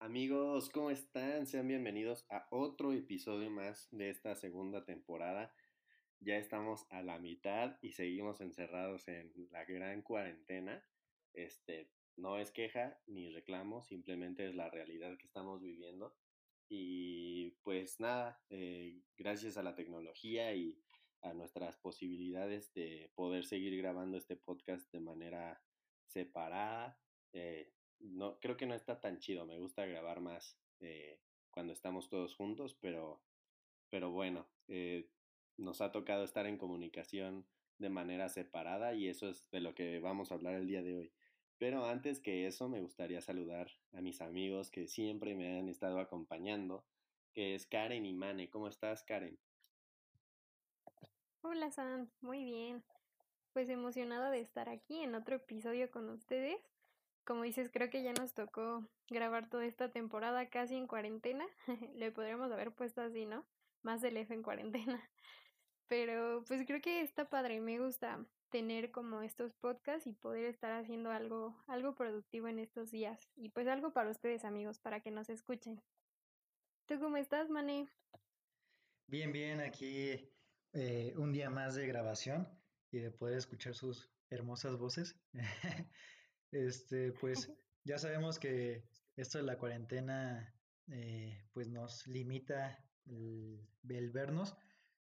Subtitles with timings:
[0.00, 1.46] Amigos, ¿cómo están?
[1.46, 5.54] Sean bienvenidos a otro episodio más de esta segunda temporada.
[6.20, 10.84] Ya estamos a la mitad y seguimos encerrados en la gran cuarentena.
[11.32, 16.14] Este, no es queja ni reclamo, simplemente es la realidad que estamos viviendo.
[16.68, 20.78] Y pues nada, eh, gracias a la tecnología y
[21.22, 25.62] a nuestras posibilidades de poder seguir grabando este podcast de manera
[26.06, 26.98] separada.
[27.32, 32.08] Eh, no, creo que no está tan chido, me gusta grabar más eh, cuando estamos
[32.08, 33.22] todos juntos, pero,
[33.88, 34.48] pero bueno,
[35.56, 37.46] nos ha tocado estar en comunicación
[37.78, 40.96] de manera separada y eso es de lo que vamos a hablar el día de
[40.96, 41.12] hoy.
[41.58, 46.00] Pero antes que eso, me gustaría saludar a mis amigos que siempre me han estado
[46.00, 46.84] acompañando,
[47.32, 48.50] que es Karen y Mane.
[48.50, 49.38] ¿Cómo estás, Karen?
[51.40, 52.10] Hola, Sam.
[52.20, 52.84] Muy bien.
[53.54, 56.60] Pues emocionada de estar aquí en otro episodio con ustedes.
[57.24, 61.46] Como dices, creo que ya nos tocó grabar toda esta temporada casi en cuarentena.
[61.94, 63.46] Le podríamos haber puesto así, ¿no?
[63.82, 65.02] Más del F en cuarentena.
[65.88, 70.72] Pero pues creo que está padre, me gusta tener como estos podcasts y poder estar
[70.72, 73.28] haciendo algo, algo productivo en estos días.
[73.34, 75.82] Y pues algo para ustedes amigos, para que nos escuchen.
[76.86, 77.88] ¿Tú cómo estás, Mané?
[79.08, 80.30] Bien, bien, aquí
[80.72, 82.48] eh, un día más de grabación
[82.90, 85.16] y de poder escuchar sus hermosas voces.
[86.50, 87.50] este, pues
[87.84, 88.84] ya sabemos que
[89.16, 90.54] esto de la cuarentena
[90.88, 94.56] eh, pues nos limita el, el vernos,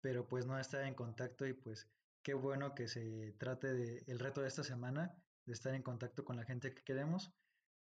[0.00, 1.88] pero pues no estar en contacto y pues
[2.23, 6.25] qué bueno que se trate de el reto de esta semana, de estar en contacto
[6.25, 7.33] con la gente que queremos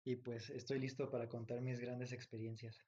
[0.04, 2.84] y pues estoy listo para contar mis grandes experiencias.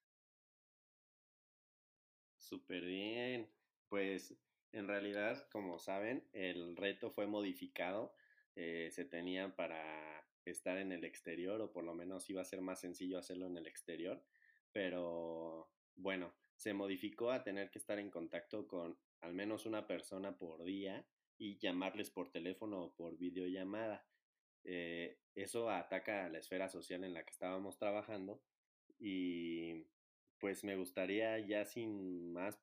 [2.39, 3.51] Súper bien.
[3.89, 4.35] Pues
[4.73, 8.15] en realidad, como saben, el reto fue modificado.
[8.57, 12.61] Eh, se tenía para estar en el exterior o por lo menos iba a ser
[12.61, 14.25] más sencillo hacerlo en el exterior.
[14.73, 20.39] Pero bueno, se modificó a tener que estar en contacto con al menos una persona
[20.39, 21.07] por día
[21.41, 24.07] y llamarles por teléfono o por videollamada.
[24.63, 28.43] Eh, eso ataca a la esfera social en la que estábamos trabajando
[28.99, 29.87] y
[30.39, 32.61] pues me gustaría ya sin más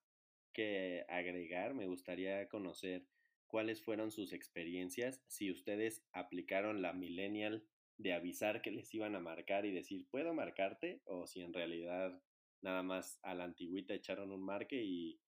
[0.54, 3.08] que agregar, me gustaría conocer
[3.48, 7.66] cuáles fueron sus experiencias, si ustedes aplicaron la millennial
[7.98, 11.02] de avisar que les iban a marcar y decir, ¿puedo marcarte?
[11.06, 12.22] O si en realidad
[12.62, 15.20] nada más a la antigüita echaron un marque y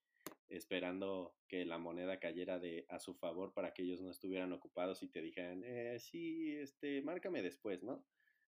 [0.49, 5.03] esperando que la moneda cayera de, a su favor para que ellos no estuvieran ocupados
[5.03, 8.05] y te dijeran, eh, sí, este, márcame después, ¿no?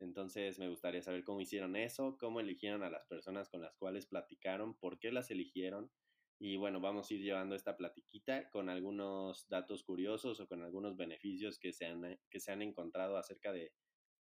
[0.00, 4.06] Entonces me gustaría saber cómo hicieron eso, cómo eligieron a las personas con las cuales
[4.06, 5.92] platicaron, por qué las eligieron.
[6.40, 10.96] Y bueno, vamos a ir llevando esta platiquita con algunos datos curiosos o con algunos
[10.96, 13.72] beneficios que se han, que se han encontrado acerca de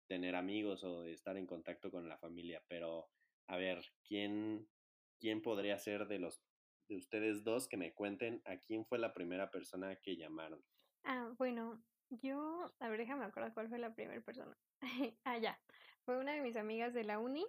[0.07, 2.63] tener amigos o de estar en contacto con la familia.
[2.69, 3.09] Pero,
[3.49, 4.69] a ver, ¿quién,
[5.19, 6.41] quién podría ser de los
[6.89, 10.63] de ustedes dos que me cuenten a quién fue la primera persona que llamaron.
[11.05, 14.57] Ah, bueno, yo, a ver, déjame acordar cuál fue la primera persona.
[15.25, 15.59] ah, ya,
[16.05, 17.47] fue una de mis amigas de la uni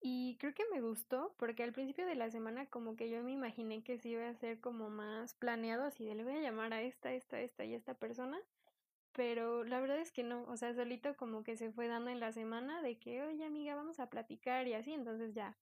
[0.00, 3.32] y creo que me gustó porque al principio de la semana como que yo me
[3.32, 6.72] imaginé que se iba a ser como más planeado, así de le voy a llamar
[6.72, 8.40] a esta, esta, esta y esta persona.
[9.12, 12.18] Pero la verdad es que no, o sea, solito como que se fue dando en
[12.18, 15.56] la semana de que, oye amiga, vamos a platicar y así, entonces ya,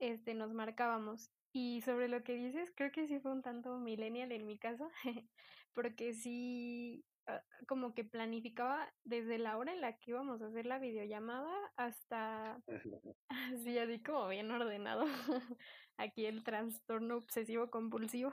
[0.00, 1.30] este, nos marcábamos.
[1.52, 4.88] Y sobre lo que dices, creo que sí fue un tanto millennial en mi caso,
[5.74, 10.66] porque sí, ah, como que planificaba desde la hora en la que íbamos a hacer
[10.66, 12.62] la videollamada hasta,
[13.28, 15.04] así, así como bien ordenado,
[15.96, 18.32] aquí el trastorno obsesivo compulsivo.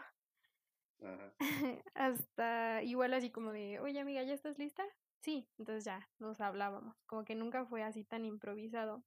[1.96, 4.84] hasta igual así como de, oye amiga, ¿ya estás lista?
[5.22, 9.04] Sí, entonces ya nos hablábamos, como que nunca fue así tan improvisado.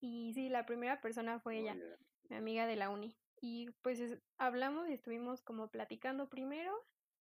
[0.00, 1.76] Y sí, la primera persona fue ella
[2.32, 3.14] mi amiga de la uni.
[3.40, 4.00] Y pues
[4.38, 6.72] hablamos y estuvimos como platicando primero,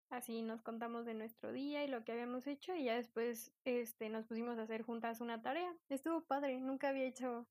[0.10, 4.10] así nos contamos de nuestro día y lo que habíamos hecho y ya después este
[4.10, 5.76] nos pusimos a hacer juntas una tarea.
[5.90, 7.46] Estuvo padre, nunca había hecho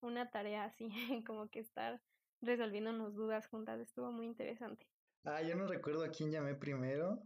[0.00, 0.90] una tarea así,
[1.26, 2.00] como que estar
[2.42, 4.86] resolviéndonos dudas juntas, estuvo muy interesante.
[5.24, 7.22] Ah, yo no recuerdo a quién llamé primero,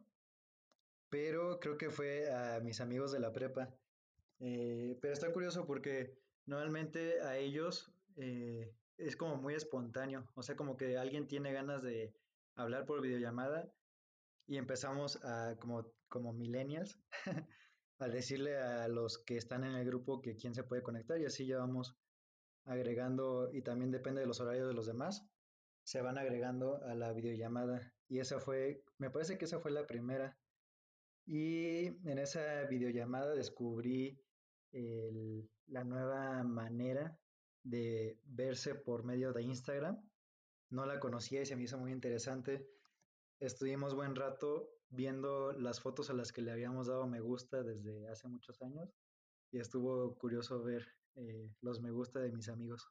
[1.08, 3.74] pero creo que fue a mis amigos de la prepa.
[4.38, 6.16] Eh, pero está curioso porque
[6.46, 11.82] normalmente a ellos eh, es como muy espontáneo, o sea, como que alguien tiene ganas
[11.82, 12.14] de
[12.54, 13.72] hablar por videollamada
[14.46, 16.98] y empezamos a, como, como millennials,
[17.98, 21.26] a decirle a los que están en el grupo que quién se puede conectar y
[21.26, 21.96] así ya vamos
[22.64, 25.26] agregando y también depende de los horarios de los demás.
[25.84, 27.92] se van agregando a la videollamada.
[28.08, 30.38] Y esa fue, me parece que esa fue la primera.
[31.26, 34.20] Y en esa videollamada descubrí
[35.66, 37.18] la nueva manera
[37.62, 40.00] de verse por medio de Instagram.
[40.70, 42.68] No la conocía y se me hizo muy interesante.
[43.40, 48.08] Estuvimos buen rato viendo las fotos a las que le habíamos dado me gusta desde
[48.08, 48.92] hace muchos años
[49.52, 50.86] y estuvo curioso ver
[51.16, 52.88] eh, los me gusta de mis amigos.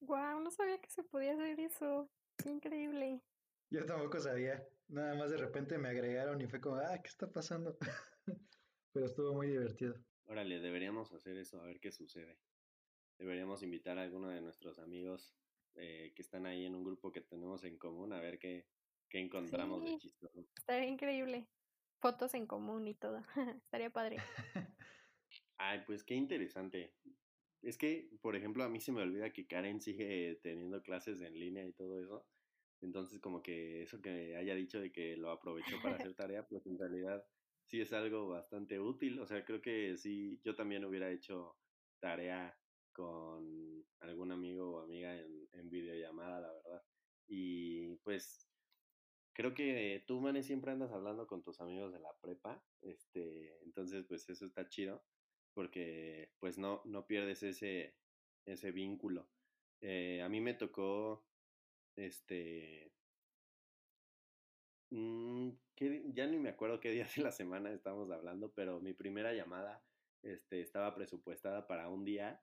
[0.00, 2.10] Wow, no sabía que se podía hacer eso.
[2.44, 3.22] increíble.
[3.70, 4.66] Yo tampoco sabía.
[4.88, 7.76] Nada más de repente me agregaron y fue como, ah, ¿qué está pasando?
[8.92, 9.94] Pero estuvo muy divertido.
[10.30, 12.38] Órale, deberíamos hacer eso, a ver qué sucede.
[13.18, 15.34] Deberíamos invitar a alguno de nuestros amigos
[15.74, 18.68] eh, que están ahí en un grupo que tenemos en común, a ver qué,
[19.08, 20.46] qué encontramos de chistoso.
[20.56, 21.48] Estaría increíble.
[21.98, 23.24] Fotos en común y todo.
[23.64, 24.18] Estaría padre.
[25.58, 26.94] Ay, pues qué interesante.
[27.60, 31.34] Es que, por ejemplo, a mí se me olvida que Karen sigue teniendo clases en
[31.34, 32.24] línea y todo eso.
[32.82, 36.64] Entonces, como que eso que haya dicho de que lo aprovechó para hacer tarea, pues
[36.66, 37.26] en realidad
[37.70, 39.20] sí es algo bastante útil.
[39.20, 41.56] O sea, creo que sí, yo también hubiera hecho
[42.00, 42.58] tarea
[42.92, 46.82] con algún amigo o amiga en, en videollamada, la verdad.
[47.28, 48.50] Y pues
[49.32, 52.66] creo que tú, Mane, siempre andas hablando con tus amigos de la prepa.
[52.80, 55.06] Este, entonces, pues eso está chido
[55.54, 57.94] porque pues no, no pierdes ese,
[58.46, 59.30] ese vínculo.
[59.80, 61.28] Eh, a mí me tocó,
[61.96, 62.92] este,
[64.90, 65.50] mm,
[66.14, 69.82] ya ni me acuerdo qué día de la semana estamos hablando, pero mi primera llamada
[70.22, 72.42] este, estaba presupuestada para un día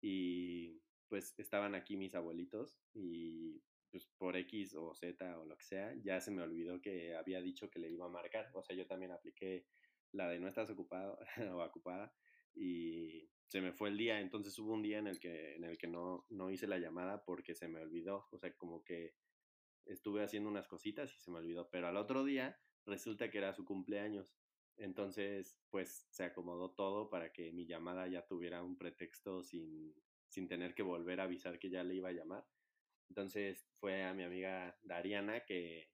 [0.00, 5.64] y pues estaban aquí mis abuelitos y pues por X o Z o lo que
[5.64, 8.50] sea, ya se me olvidó que había dicho que le iba a marcar.
[8.54, 9.66] O sea, yo también apliqué
[10.12, 11.18] la de no estás ocupado
[11.52, 12.12] o ocupada
[12.54, 14.20] y se me fue el día.
[14.20, 17.24] Entonces hubo un día en el que, en el que no, no hice la llamada
[17.24, 18.26] porque se me olvidó.
[18.30, 19.14] O sea, como que
[19.88, 21.68] estuve haciendo unas cositas y se me olvidó.
[21.70, 24.34] Pero al otro día resulta que era su cumpleaños.
[24.76, 29.94] Entonces, pues se acomodó todo para que mi llamada ya tuviera un pretexto sin,
[30.28, 32.46] sin tener que volver a avisar que ya le iba a llamar.
[33.08, 35.90] Entonces fue a mi amiga Dariana, que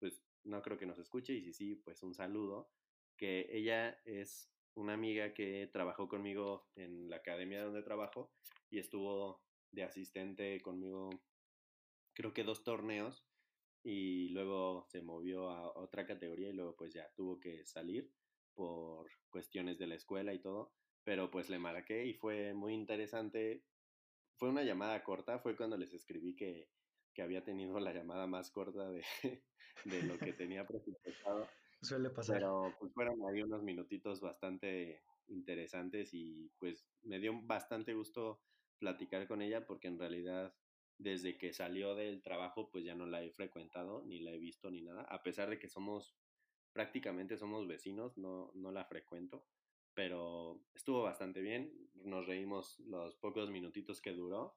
[0.00, 2.70] pues no creo que nos escuche, y si sí, pues un saludo,
[3.16, 8.32] que ella es una amiga que trabajó conmigo en la academia donde trabajo
[8.70, 11.10] y estuvo de asistente conmigo
[12.14, 13.24] creo que dos torneos
[13.84, 18.10] y luego se movió a otra categoría y luego pues ya tuvo que salir
[18.54, 20.72] por cuestiones de la escuela y todo,
[21.04, 23.64] pero pues le marqué y fue muy interesante
[24.36, 26.68] fue una llamada corta, fue cuando les escribí que,
[27.14, 29.02] que había tenido la llamada más corta de,
[29.84, 31.48] de lo que tenía presupuestado.
[31.80, 32.36] Suele pasar.
[32.36, 38.40] Pero pues fueron ahí unos minutitos bastante interesantes y pues me dio bastante gusto
[38.78, 40.54] platicar con ella porque en realidad
[40.98, 44.70] desde que salió del trabajo pues ya no la he frecuentado ni la he visto
[44.70, 46.16] ni nada, a pesar de que somos
[46.72, 49.46] prácticamente somos vecinos, no, no la frecuento,
[49.94, 54.56] pero estuvo bastante bien, nos reímos los pocos minutitos que duró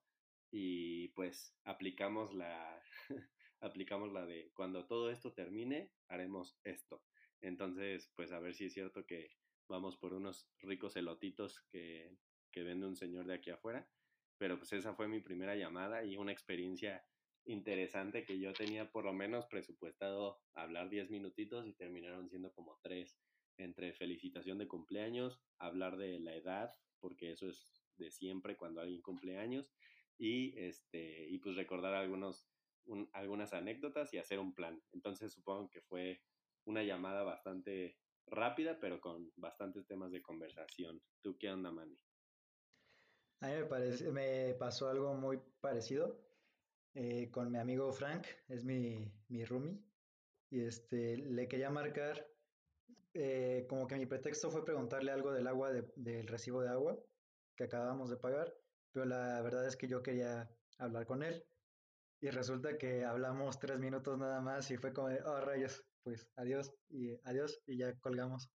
[0.51, 2.81] y pues aplicamos la,
[3.61, 7.03] aplicamos la de cuando todo esto termine, haremos esto.
[7.39, 9.29] Entonces, pues a ver si es cierto que
[9.67, 12.17] vamos por unos ricos elotitos que,
[12.51, 13.87] que vende un señor de aquí afuera.
[14.37, 17.05] Pero pues esa fue mi primera llamada y una experiencia
[17.45, 22.79] interesante que yo tenía por lo menos presupuestado hablar 10 minutitos y terminaron siendo como
[22.83, 23.19] 3
[23.57, 29.01] entre felicitación de cumpleaños, hablar de la edad, porque eso es de siempre cuando alguien
[29.01, 29.73] cumple años,
[30.17, 32.47] y, este, y pues recordar algunos,
[33.13, 34.83] algunas anécdotas y hacer un plan.
[34.91, 36.21] Entonces supongo que fue
[36.65, 37.97] una llamada bastante
[38.27, 41.01] rápida, pero con bastantes temas de conversación.
[41.21, 42.06] ¿Tú qué onda, Manny?
[43.39, 43.53] A mí
[44.11, 46.19] me, pasó algo muy parecido
[46.95, 49.79] eh, con mi amigo Frank, es mi, mi roomie,
[50.49, 52.27] y este, le quería marcar
[53.13, 56.97] eh, como que mi pretexto fue preguntarle algo del agua, del recibo de agua
[57.55, 58.53] que acabamos de pagar,
[58.91, 61.43] pero la verdad es que yo quería hablar con él.
[62.19, 66.27] Y resulta que hablamos tres minutos nada más y fue como de, oh rayos, pues
[66.35, 68.49] adiós y adiós y ya colgamos.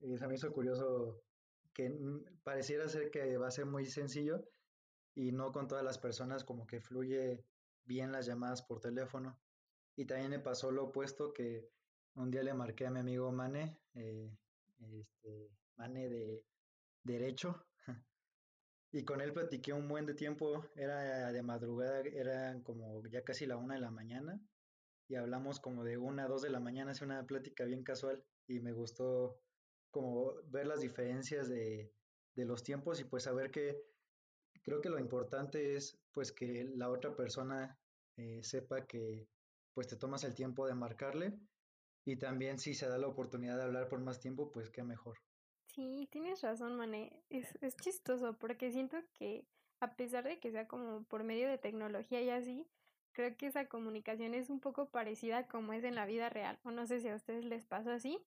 [0.00, 1.22] Y se me hizo curioso
[1.72, 1.92] que
[2.42, 4.44] pareciera ser que va a ser muy sencillo
[5.14, 7.44] y no con todas las personas como que fluye
[7.84, 9.38] bien las llamadas por teléfono.
[9.96, 11.68] Y también me pasó lo opuesto que
[12.14, 14.30] un día le marqué a mi amigo Mane, eh,
[14.78, 16.44] este, Mane de
[17.02, 17.66] Derecho,
[18.92, 23.46] y con él platiqué un buen de tiempo, era de madrugada, eran como ya casi
[23.46, 24.40] la una de la mañana,
[25.08, 28.24] y hablamos como de una a dos de la mañana, hace una plática bien casual,
[28.46, 29.40] y me gustó
[29.90, 31.92] como ver las diferencias de,
[32.34, 33.82] de los tiempos y pues saber que
[34.62, 37.78] creo que lo importante es pues que la otra persona
[38.16, 39.28] eh, sepa que
[39.74, 41.38] pues te tomas el tiempo de marcarle
[42.04, 45.18] y también si se da la oportunidad de hablar por más tiempo, pues qué mejor.
[45.66, 47.22] Sí, tienes razón, Mané.
[47.28, 49.46] Es, es chistoso porque siento que
[49.80, 52.66] a pesar de que sea como por medio de tecnología y así,
[53.12, 56.58] creo que esa comunicación es un poco parecida como es en la vida real.
[56.64, 58.18] O no sé si a ustedes les pasó así,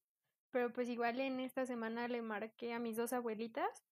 [0.53, 3.83] pero pues igual en esta semana le marqué a mis dos abuelitas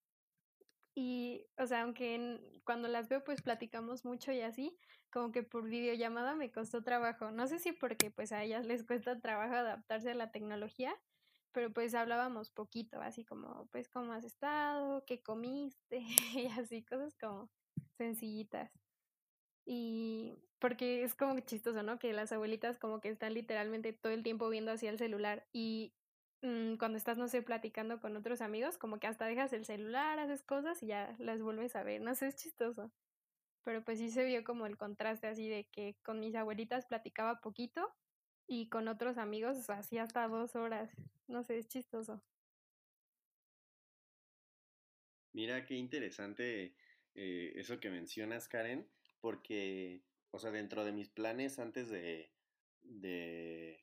[0.94, 4.78] y, o sea, aunque cuando las veo pues platicamos mucho y así,
[5.10, 7.32] como que por videollamada me costó trabajo.
[7.32, 10.94] No sé si porque pues a ellas les cuesta trabajo adaptarse a la tecnología,
[11.50, 15.98] pero pues hablábamos poquito, así como pues cómo has estado, qué comiste
[16.36, 17.50] y así, cosas como
[17.98, 18.70] sencillitas.
[19.64, 21.98] Y porque es como chistoso, ¿no?
[21.98, 25.94] Que las abuelitas como que están literalmente todo el tiempo viendo hacia el celular y
[26.42, 30.18] Mm, cuando estás, no sé, platicando con otros amigos, como que hasta dejas el celular,
[30.18, 32.00] haces cosas y ya las vuelves a ver.
[32.00, 32.92] No sé, es chistoso.
[33.64, 37.40] Pero pues sí se vio como el contraste así de que con mis abuelitas platicaba
[37.40, 37.94] poquito
[38.48, 40.90] y con otros amigos así hasta dos horas.
[41.28, 42.22] No sé, es chistoso.
[45.32, 46.74] Mira qué interesante
[47.14, 52.32] eh, eso que mencionas, Karen, porque, o sea, dentro de mis planes antes de,
[52.82, 53.82] de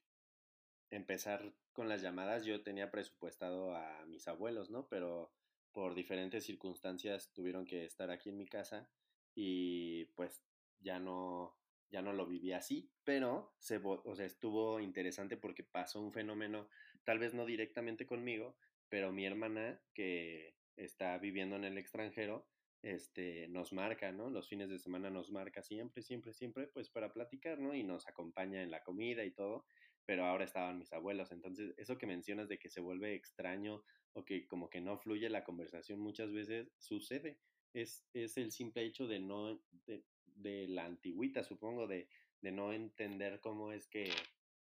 [0.91, 4.87] empezar con las llamadas yo tenía presupuestado a mis abuelos, ¿no?
[4.87, 5.31] Pero
[5.71, 8.89] por diferentes circunstancias tuvieron que estar aquí en mi casa
[9.35, 10.43] y pues
[10.79, 11.55] ya no
[11.91, 16.69] ya no lo viví así, pero se, o sea, estuvo interesante porque pasó un fenómeno,
[17.03, 18.57] tal vez no directamente conmigo,
[18.89, 22.47] pero mi hermana que está viviendo en el extranjero,
[22.81, 24.29] este, nos marca, ¿no?
[24.29, 27.73] Los fines de semana nos marca siempre, siempre, siempre, pues para platicar, ¿no?
[27.73, 29.65] Y nos acompaña en la comida y todo
[30.09, 31.31] pero ahora estaban mis abuelos.
[31.31, 35.29] Entonces, eso que mencionas de que se vuelve extraño o que como que no fluye
[35.29, 37.37] la conversación muchas veces sucede.
[37.73, 42.09] Es, es el simple hecho de no, de, la antigüita, supongo, de,
[42.41, 44.09] de no entender cómo es que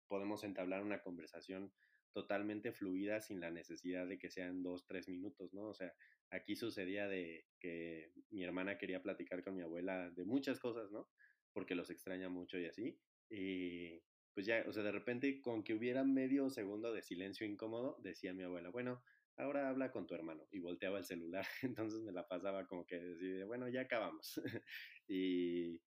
[0.07, 1.73] podemos entablar una conversación
[2.13, 5.69] totalmente fluida sin la necesidad de que sean dos, tres minutos, ¿no?
[5.69, 5.95] O sea,
[6.29, 11.09] aquí sucedía de que mi hermana quería platicar con mi abuela de muchas cosas, ¿no?
[11.55, 13.01] Porque los extraña mucho y así.
[13.31, 14.03] Y,
[14.39, 18.33] pues ya, o sea, de repente con que hubiera medio segundo de silencio incómodo, decía
[18.33, 19.03] mi abuela, bueno,
[19.37, 23.01] ahora habla con tu hermano y volteaba el celular, entonces me la pasaba como que
[23.01, 24.41] decía, bueno, ya acabamos.
[25.09, 25.83] y,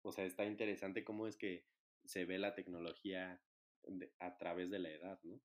[0.00, 1.66] o sea, está interesante cómo es que
[2.02, 3.44] se ve la tecnología
[4.20, 5.42] a través de la edad, ¿no?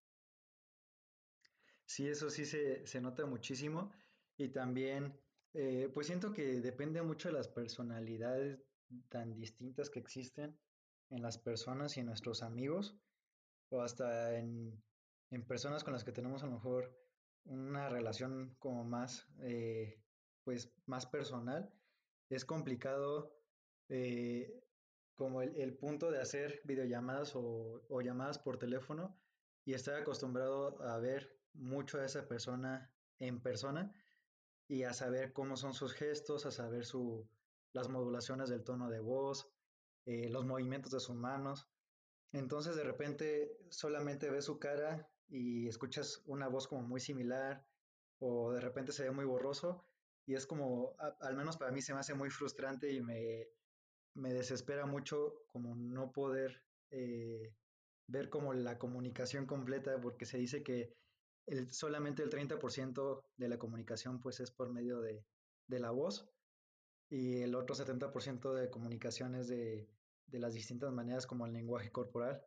[1.83, 3.91] Sí, eso sí se, se nota muchísimo
[4.37, 5.19] y también,
[5.53, 8.63] eh, pues siento que depende mucho de las personalidades
[9.09, 10.57] tan distintas que existen
[11.11, 12.97] en las personas y en nuestros amigos,
[13.69, 14.81] o hasta en,
[15.47, 16.97] personas con las que tenemos a lo mejor
[17.45, 20.01] una relación como más, eh,
[20.43, 21.71] pues más personal,
[22.29, 23.33] es complicado
[23.89, 24.61] eh,
[25.15, 29.17] como el, punto de hacer videollamadas o, o, llamadas por teléfono
[29.65, 33.93] y estar acostumbrado a ver mucho a esa persona en persona
[34.67, 37.27] y a saber cómo son sus gestos, a saber su,
[37.73, 39.51] las modulaciones del tono de voz,
[40.05, 41.67] eh, los movimientos de sus manos.
[42.31, 47.65] Entonces de repente solamente ves su cara y escuchas una voz como muy similar
[48.19, 49.85] o de repente se ve muy borroso
[50.25, 53.47] y es como, al menos para mí se me hace muy frustrante y me,
[54.13, 57.53] me desespera mucho como no poder eh,
[58.07, 60.93] ver como la comunicación completa porque se dice que
[61.69, 65.25] solamente el 30% de la comunicación pues es por medio de,
[65.67, 66.29] de la voz
[67.11, 69.89] y el otro 70% de comunicaciones de,
[70.27, 72.41] de, las distintas maneras como el lenguaje corporal.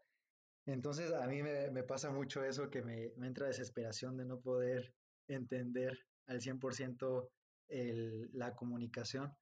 [0.64, 4.94] Entonces a mí me, pasa mucho eso que me, me, entra desesperación de no poder
[5.28, 7.28] entender al 100%
[7.68, 9.36] el, la comunicación.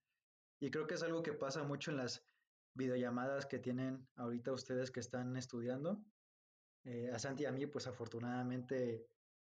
[0.61, 2.27] Y creo que es algo que pasa mucho en las
[2.75, 6.05] videollamadas que tienen ahorita ustedes que están estudiando.
[6.85, 9.07] Eh, a Santi y a mí, pues afortunadamente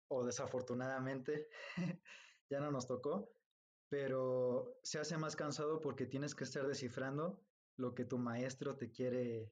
[0.09, 1.47] o desafortunadamente,
[2.51, 3.33] ya no nos tocó,
[3.93, 7.39] pero se hace más cansado porque tienes que estar descifrando
[7.77, 9.51] lo que tu maestro te quiere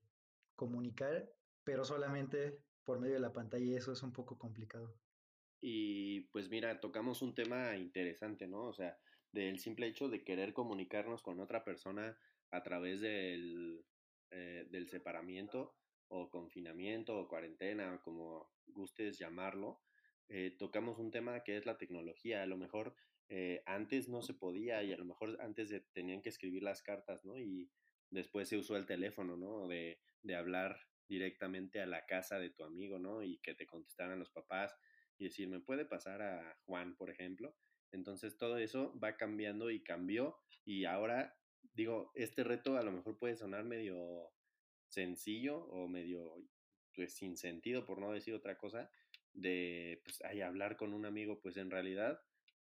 [0.55, 1.31] comunicar,
[1.63, 4.97] pero solamente por medio de la pantalla y eso es un poco complicado.
[5.61, 8.63] Y pues mira, tocamos un tema interesante, ¿no?
[8.63, 8.97] O sea,
[9.31, 12.17] del simple hecho de querer comunicarnos con otra persona
[12.49, 13.85] a través del,
[14.31, 15.75] eh, del separamiento
[16.07, 19.83] o confinamiento o cuarentena, como gustes llamarlo,
[20.29, 22.41] eh, tocamos un tema que es la tecnología.
[22.41, 22.95] A lo mejor
[23.33, 27.23] eh, antes no se podía y a lo mejor antes tenían que escribir las cartas,
[27.23, 27.39] ¿no?
[27.39, 27.71] Y
[28.09, 29.69] después se usó el teléfono, ¿no?
[29.69, 33.23] De, de hablar directamente a la casa de tu amigo, ¿no?
[33.23, 34.75] Y que te contestaran los papás
[35.17, 37.55] y decir, ¿me puede pasar a Juan, por ejemplo?
[37.93, 41.33] Entonces todo eso va cambiando y cambió y ahora
[41.73, 44.33] digo, este reto a lo mejor puede sonar medio
[44.89, 46.35] sencillo o medio
[46.93, 48.91] pues sin sentido, por no decir otra cosa,
[49.31, 52.19] de pues ay, hablar con un amigo, pues en realidad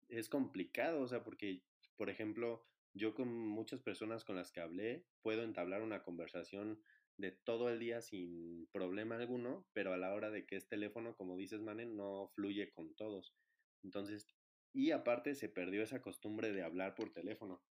[0.09, 1.63] es complicado, o sea, porque,
[1.97, 6.83] por ejemplo, yo con muchas personas con las que hablé puedo entablar una conversación
[7.17, 11.17] de todo el día sin problema alguno, pero a la hora de que es teléfono,
[11.17, 13.35] como dices, Manen, no fluye con todos.
[13.83, 14.27] Entonces,
[14.73, 17.65] y aparte se perdió esa costumbre de hablar por teléfono.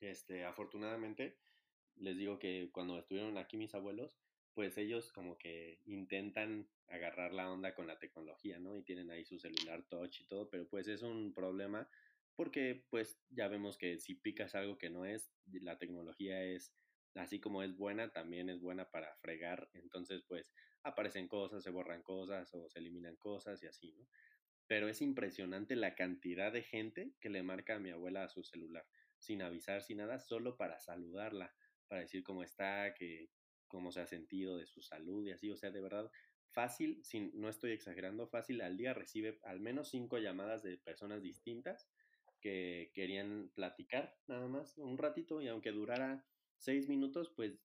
[0.00, 1.38] Este, afortunadamente,
[1.96, 4.18] les digo que cuando estuvieron aquí mis abuelos,
[4.54, 8.76] pues ellos como que intentan agarrar la onda con la tecnología, ¿no?
[8.76, 11.88] Y tienen ahí su celular touch y todo, pero pues es un problema
[12.36, 16.74] porque pues ya vemos que si picas algo que no es, la tecnología es
[17.14, 22.02] así como es buena, también es buena para fregar, entonces pues aparecen cosas, se borran
[22.02, 24.08] cosas o se eliminan cosas y así, ¿no?
[24.66, 28.42] Pero es impresionante la cantidad de gente que le marca a mi abuela a su
[28.42, 28.86] celular,
[29.18, 31.54] sin avisar, sin nada, solo para saludarla,
[31.86, 33.30] para decir cómo está, que
[33.74, 36.10] cómo se ha sentido de su salud y así, o sea, de verdad,
[36.52, 41.22] fácil, sin, no estoy exagerando, fácil al día recibe al menos cinco llamadas de personas
[41.22, 41.90] distintas
[42.40, 46.24] que querían platicar nada más un ratito y aunque durara
[46.56, 47.58] seis minutos, pues,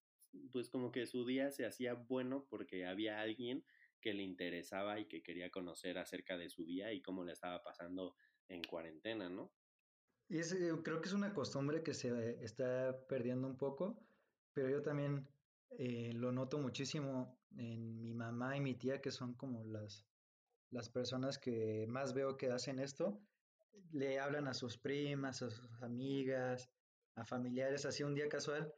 [0.52, 3.64] pues como que su día se hacía bueno porque había alguien
[4.02, 7.62] que le interesaba y que quería conocer acerca de su día y cómo le estaba
[7.62, 8.16] pasando
[8.48, 9.54] en cuarentena, ¿no?
[10.28, 14.02] Y es, eh, creo que es una costumbre que se está perdiendo un poco,
[14.54, 15.28] pero yo también
[15.72, 20.06] eh, lo noto muchísimo en mi mamá y mi tía, que son como las,
[20.72, 23.22] las personas que más veo que hacen esto.
[23.92, 26.70] Le hablan a sus primas, a sus amigas,
[27.16, 28.74] a familiares, así un día casual,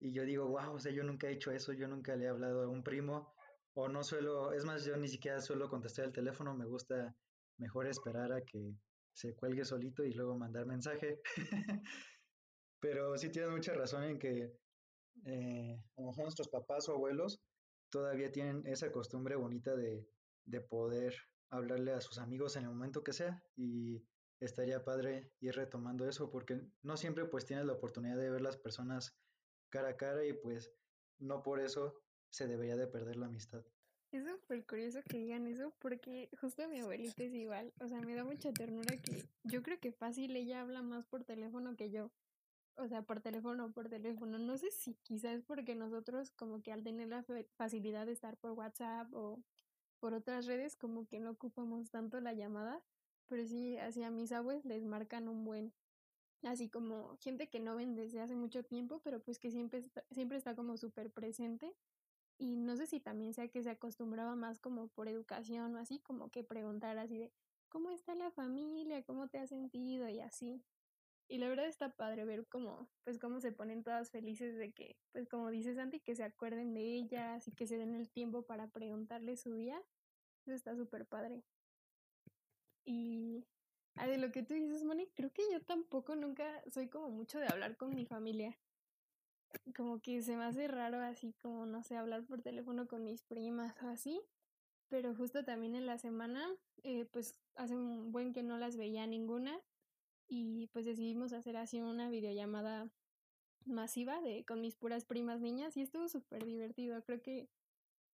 [0.00, 2.28] y yo digo, wow, o sea, yo nunca he hecho eso, yo nunca le he
[2.28, 3.34] hablado a un primo,
[3.74, 7.14] o no suelo, es más, yo ni siquiera suelo contestar el teléfono, me gusta
[7.58, 8.74] mejor esperar a que
[9.12, 11.20] se cuelgue solito y luego mandar mensaje.
[12.80, 14.54] Pero sí tienes mucha razón en que
[15.24, 17.40] eh, a lo mejor nuestros papás o abuelos
[17.90, 20.08] todavía tienen esa costumbre bonita de,
[20.44, 21.14] de poder
[21.50, 24.04] hablarle a sus amigos en el momento que sea y
[24.40, 28.56] estaría padre ir retomando eso porque no siempre pues tienes la oportunidad de ver las
[28.56, 29.18] personas
[29.68, 30.72] cara a cara y pues
[31.18, 33.64] no por eso se debería de perder la amistad.
[34.12, 38.14] Es súper curioso que digan eso porque justo mi abuelita es igual, o sea, me
[38.14, 42.10] da mucha ternura que yo creo que fácil ella habla más por teléfono que yo,
[42.80, 46.72] o sea, por teléfono o por teléfono, no sé si quizás porque nosotros como que
[46.72, 47.24] al tener la
[47.56, 49.40] facilidad de estar por WhatsApp o
[50.00, 52.82] por otras redes como que no ocupamos tanto la llamada,
[53.28, 55.72] pero sí, así a mis abuelos les marcan un buen
[56.42, 60.04] así como gente que no ven desde hace mucho tiempo, pero pues que siempre está,
[60.10, 61.74] siempre está como súper presente.
[62.38, 65.98] Y no sé si también sea que se acostumbraba más como por educación o así,
[66.00, 67.32] como que preguntar así de,
[67.68, 69.02] ¿cómo está la familia?
[69.04, 70.08] ¿Cómo te has sentido?
[70.08, 70.62] Y así.
[71.30, 74.96] Y la verdad está padre ver cómo, pues cómo se ponen todas felices de que,
[75.12, 78.42] pues como dice Santi, que se acuerden de ellas y que se den el tiempo
[78.42, 79.80] para preguntarle su día.
[80.44, 81.44] Eso está súper padre.
[82.84, 83.44] Y
[83.94, 87.46] de lo que tú dices, Moni, creo que yo tampoco nunca soy como mucho de
[87.46, 88.58] hablar con mi familia.
[89.76, 93.22] Como que se me hace raro así como, no sé, hablar por teléfono con mis
[93.22, 94.20] primas o así.
[94.88, 96.44] Pero justo también en la semana,
[96.82, 99.60] eh, pues hace un buen que no las veía ninguna.
[100.30, 102.88] Y pues decidimos hacer así una videollamada
[103.66, 107.02] masiva de con mis puras primas niñas y estuvo súper divertido.
[107.04, 107.50] Creo que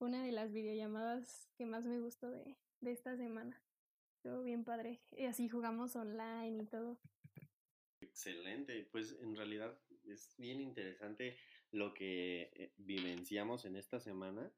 [0.01, 3.63] una de las videollamadas que más me gustó de, de esta semana
[4.43, 5.01] bien padre.
[5.17, 6.99] Y así jugamos online y todo.
[8.01, 11.37] Excelente, pues en realidad es bien interesante
[11.71, 14.53] lo que eh, vivenciamos en esta semana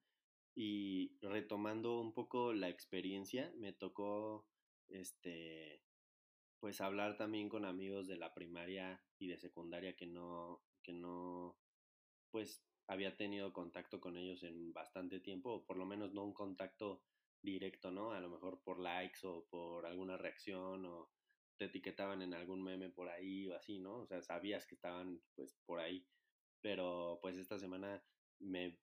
[0.54, 4.46] y retomando un poco la experiencia, me tocó
[4.88, 5.82] este
[6.60, 11.58] pues hablar también con amigos de la primaria y de secundaria que no que no
[12.30, 16.34] pues había tenido contacto con ellos en bastante tiempo o por lo menos no un
[16.34, 17.02] contacto
[17.42, 18.12] directo, ¿no?
[18.12, 21.10] A lo mejor por likes o por alguna reacción o
[21.58, 23.98] te etiquetaban en algún meme por ahí o así, ¿no?
[23.98, 26.06] O sea, sabías que estaban pues por ahí,
[26.62, 28.02] pero pues esta semana
[28.38, 28.78] me,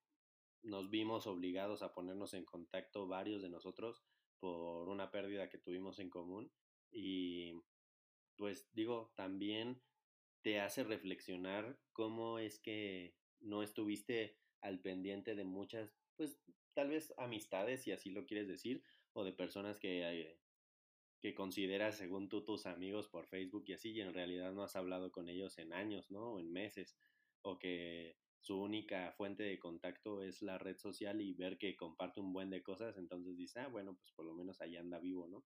[0.62, 4.06] nos vimos obligados a ponernos en contacto varios de nosotros
[4.40, 6.52] por una pérdida que tuvimos en común
[6.92, 7.54] y
[8.38, 9.82] pues digo, también
[10.42, 16.42] te hace reflexionar cómo es que no estuviste al pendiente de muchas, pues
[16.74, 20.40] tal vez amistades, si así lo quieres decir, o de personas que, eh,
[21.22, 24.76] que consideras según tú tus amigos por Facebook y así, y en realidad no has
[24.76, 26.34] hablado con ellos en años, ¿no?
[26.34, 26.98] O en meses,
[27.42, 32.20] o que su única fuente de contacto es la red social y ver que comparte
[32.20, 35.28] un buen de cosas, entonces dices, ah, bueno, pues por lo menos ahí anda vivo,
[35.28, 35.46] ¿no?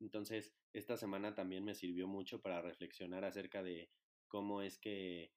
[0.00, 3.90] Entonces, esta semana también me sirvió mucho para reflexionar acerca de
[4.28, 5.32] cómo es que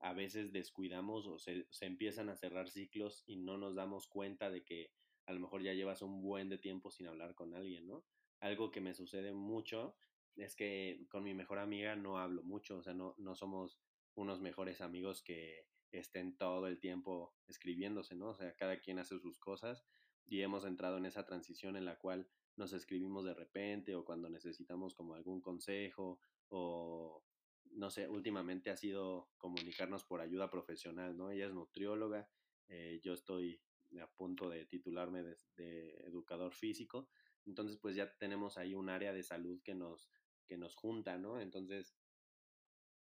[0.00, 4.50] a veces descuidamos o se, se, empiezan a cerrar ciclos y no nos damos cuenta
[4.50, 4.92] de que
[5.26, 8.04] a lo mejor ya llevas un buen de tiempo sin hablar con alguien, ¿no?
[8.40, 9.96] Algo que me sucede mucho
[10.36, 13.80] es que con mi mejor amiga no hablo mucho, o sea, no, no somos
[14.14, 18.30] unos mejores amigos que estén todo el tiempo escribiéndose, ¿no?
[18.30, 19.84] O sea, cada quien hace sus cosas
[20.26, 24.28] y hemos entrado en esa transición en la cual nos escribimos de repente o cuando
[24.28, 27.24] necesitamos como algún consejo o
[27.72, 31.30] no sé, últimamente ha sido comunicarnos por ayuda profesional, ¿no?
[31.30, 32.28] Ella es nutrióloga,
[32.68, 33.60] eh, yo estoy
[34.00, 37.08] a punto de titularme de, de, educador físico,
[37.46, 40.08] entonces pues ya tenemos ahí un área de salud que nos,
[40.46, 41.40] que nos junta, ¿no?
[41.40, 41.96] Entonces,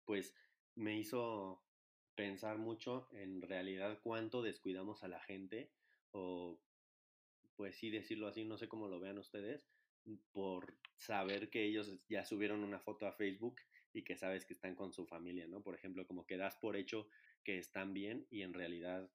[0.04, 0.34] pues
[0.74, 1.62] me hizo
[2.14, 5.70] pensar mucho en realidad cuánto descuidamos a la gente
[6.12, 6.58] o
[7.56, 9.68] pues sí decirlo así, no sé cómo lo vean ustedes,
[10.32, 13.56] por saber que ellos ya subieron una foto a Facebook
[13.92, 15.62] y que sabes que están con su familia, ¿no?
[15.62, 17.08] Por ejemplo, como que das por hecho
[17.42, 19.10] que están bien y en realidad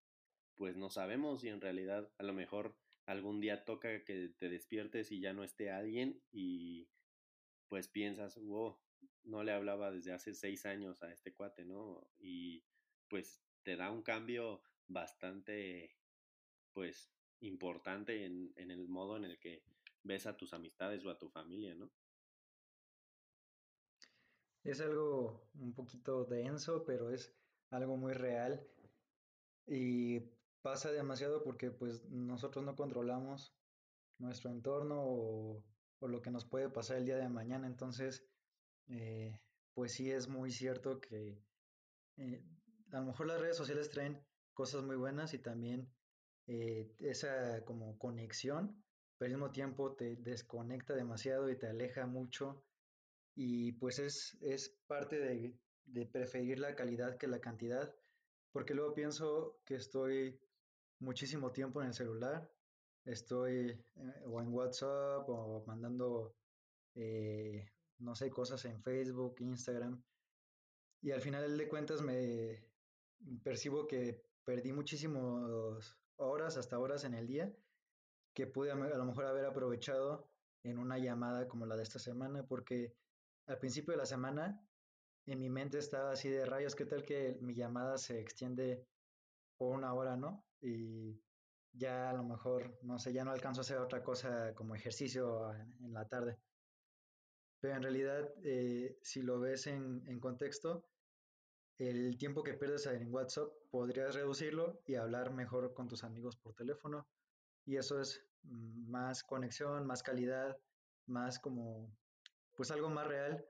[0.56, 5.12] pues no sabemos y en realidad a lo mejor algún día toca que te despiertes
[5.12, 6.88] y ya no esté alguien y
[7.68, 8.78] pues piensas, wow,
[9.24, 12.12] no le hablaba desde hace seis años a este cuate, ¿no?
[12.20, 12.64] Y
[13.08, 15.96] pues te da un cambio bastante,
[16.74, 19.64] pues, importante en, en el modo en el que
[20.04, 21.92] ves a tus amistades o a tu familia, ¿no?
[24.64, 27.34] Es algo un poquito denso, pero es
[27.72, 28.64] algo muy real
[29.66, 30.20] y
[30.62, 33.56] pasa demasiado porque pues nosotros no controlamos
[34.20, 35.64] nuestro entorno o,
[36.02, 37.68] lo que nos puede pasar el día de mañana.
[37.68, 38.26] Entonces,
[38.88, 39.40] eh,
[39.74, 41.40] pues sí es muy cierto que
[42.18, 42.44] eh,
[42.92, 44.20] a lo mejor las redes sociales traen
[44.54, 45.92] cosas muy buenas y también
[46.48, 48.84] eh, esa como conexión,
[49.18, 52.64] pero al mismo tiempo te desconecta demasiado y te aleja mucho
[53.36, 55.56] y pues es, es parte de,
[56.12, 57.94] preferir la calidad que la cantidad,
[58.52, 60.40] porque luego pienso que estoy
[61.00, 62.50] muchísimo tiempo en el celular,
[63.06, 66.36] estoy eh, o en WhatsApp o mandando,
[66.96, 67.66] eh,
[68.00, 70.02] no sé, cosas en Facebook, Instagram,
[71.02, 72.64] y al final de cuentas me
[73.44, 77.54] percibo que perdí muchísimas horas, hasta horas en el día,
[78.34, 80.30] que pude a lo mejor haber aprovechado
[80.64, 82.96] en una llamada como la de esta semana, porque
[83.48, 84.62] al principio de la semana
[85.26, 88.86] en mi mente estaba así de rayos, ¿qué tal que mi llamada se extiende
[89.58, 90.44] por una hora, ¿no?
[90.62, 91.22] Y
[91.74, 95.54] ya a lo mejor, no sé, ya no alcanzo a hacer otra cosa como ejercicio
[95.54, 96.40] en la tarde.
[97.60, 100.84] Pero en realidad, eh, si lo ves en, en, contexto,
[101.78, 106.54] el tiempo que pierdes en WhatsApp podrías reducirlo y hablar mejor con tus amigos por
[106.54, 107.08] teléfono.
[107.66, 110.58] Y eso es mm, más conexión, más calidad,
[111.06, 111.96] más como
[112.56, 113.46] pues algo más real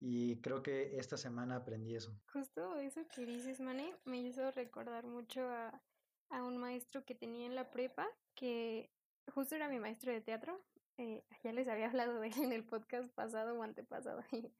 [0.00, 2.12] y creo que esta semana aprendí eso.
[2.32, 5.82] Justo eso que dices, Mane, me hizo recordar mucho a,
[6.30, 8.90] a un maestro que tenía en la prepa, que
[9.32, 10.60] justo era mi maestro de teatro.
[10.98, 14.22] Eh, ya les había hablado de él en el podcast pasado o antepasado,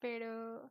[0.00, 0.70] pero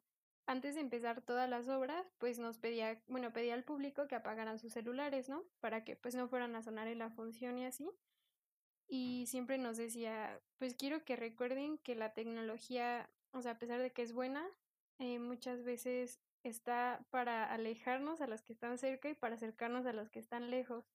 [0.49, 4.59] antes de empezar todas las obras, pues nos pedía, bueno, pedía al público que apagaran
[4.59, 5.43] sus celulares, ¿no?
[5.59, 7.89] Para que pues no fueran a sonar en la función y así
[8.89, 13.79] y siempre nos decía, pues quiero que recuerden que la tecnología, o sea, a pesar
[13.79, 14.45] de que es buena,
[14.97, 19.93] eh, muchas veces está para alejarnos a los que están cerca y para acercarnos a
[19.93, 20.89] los que están lejos.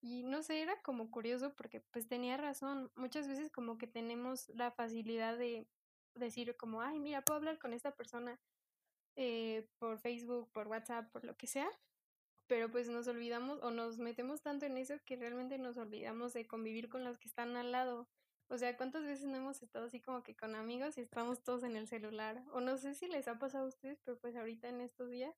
[0.00, 2.92] Y no sé, era como curioso porque pues tenía razón.
[2.94, 5.66] Muchas veces como que tenemos la facilidad de
[6.14, 8.38] decir como, ay, mira, puedo hablar con esta persona
[9.16, 11.68] eh, por Facebook, por WhatsApp, por lo que sea,
[12.46, 16.46] pero pues nos olvidamos o nos metemos tanto en eso que realmente nos olvidamos de
[16.46, 18.08] convivir con los que están al lado.
[18.48, 21.64] O sea, ¿cuántas veces no hemos estado así como que con amigos y estamos todos
[21.64, 22.44] en el celular?
[22.52, 25.34] O no sé si les ha pasado a ustedes, pero pues ahorita en estos días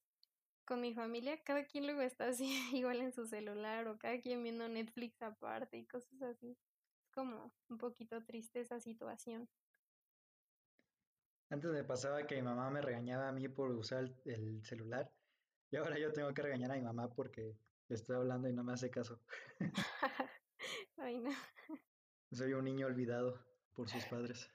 [0.66, 4.42] con mi familia, cada quien luego está así igual en su celular o cada quien
[4.42, 6.58] viendo Netflix aparte y cosas así.
[7.04, 9.48] Es como un poquito triste esa situación.
[11.48, 15.12] Antes me pasaba que mi mamá me regañaba a mí por usar el celular
[15.70, 17.56] y ahora yo tengo que regañar a mi mamá porque
[17.88, 19.22] le estoy hablando y no me hace caso.
[20.96, 21.30] Ay, no.
[22.32, 24.50] Soy un niño olvidado por sus padres.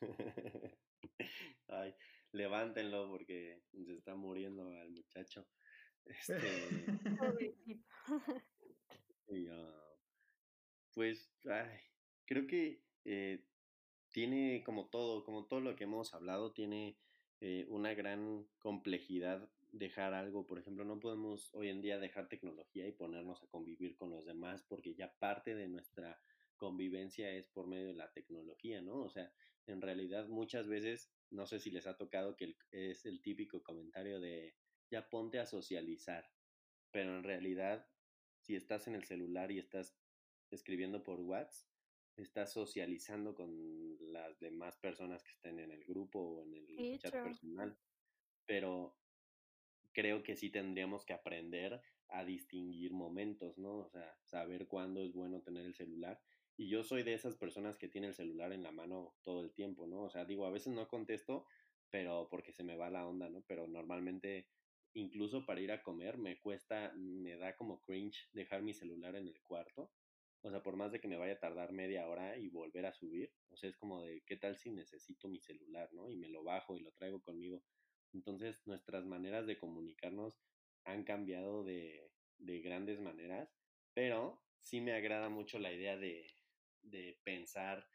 [1.68, 1.94] Ay,
[2.32, 5.46] levántenlo porque se está muriendo al muchacho.
[6.06, 6.38] Este.
[10.94, 11.80] pues, ay,
[12.26, 13.44] creo que eh,
[14.12, 16.96] tiene como todo, como todo lo que hemos hablado, tiene
[17.40, 22.86] eh, una gran complejidad dejar algo, por ejemplo, no podemos hoy en día dejar tecnología
[22.86, 26.20] y ponernos a convivir con los demás porque ya parte de nuestra
[26.56, 28.96] convivencia es por medio de la tecnología, ¿no?
[29.02, 29.32] O sea,
[29.66, 34.20] en realidad muchas veces, no sé si les ha tocado que es el típico comentario
[34.20, 34.56] de,
[34.90, 36.28] ya ponte a socializar.
[36.90, 37.86] Pero en realidad,
[38.40, 39.96] si estás en el celular y estás
[40.50, 41.69] escribiendo por WhatsApp,
[42.22, 47.12] estás socializando con las demás personas que estén en el grupo o en el chat
[47.12, 47.76] personal.
[48.46, 48.96] Pero
[49.92, 53.78] creo que sí tendríamos que aprender a distinguir momentos, ¿no?
[53.78, 56.20] O sea, saber cuándo es bueno tener el celular.
[56.56, 59.52] Y yo soy de esas personas que tiene el celular en la mano todo el
[59.52, 60.02] tiempo, ¿no?
[60.02, 61.46] O sea, digo, a veces no contesto,
[61.90, 63.42] pero porque se me va la onda, ¿no?
[63.46, 64.48] Pero normalmente,
[64.94, 69.28] incluso para ir a comer, me cuesta, me da como cringe dejar mi celular en
[69.28, 69.90] el cuarto.
[70.42, 72.92] O sea, por más de que me vaya a tardar media hora y volver a
[72.94, 76.10] subir, o sea, es como de, ¿qué tal si necesito mi celular, ¿no?
[76.10, 77.62] Y me lo bajo y lo traigo conmigo.
[78.12, 80.40] Entonces, nuestras maneras de comunicarnos
[80.84, 83.54] han cambiado de, de grandes maneras,
[83.94, 86.26] pero sí me agrada mucho la idea de,
[86.82, 87.86] de pensar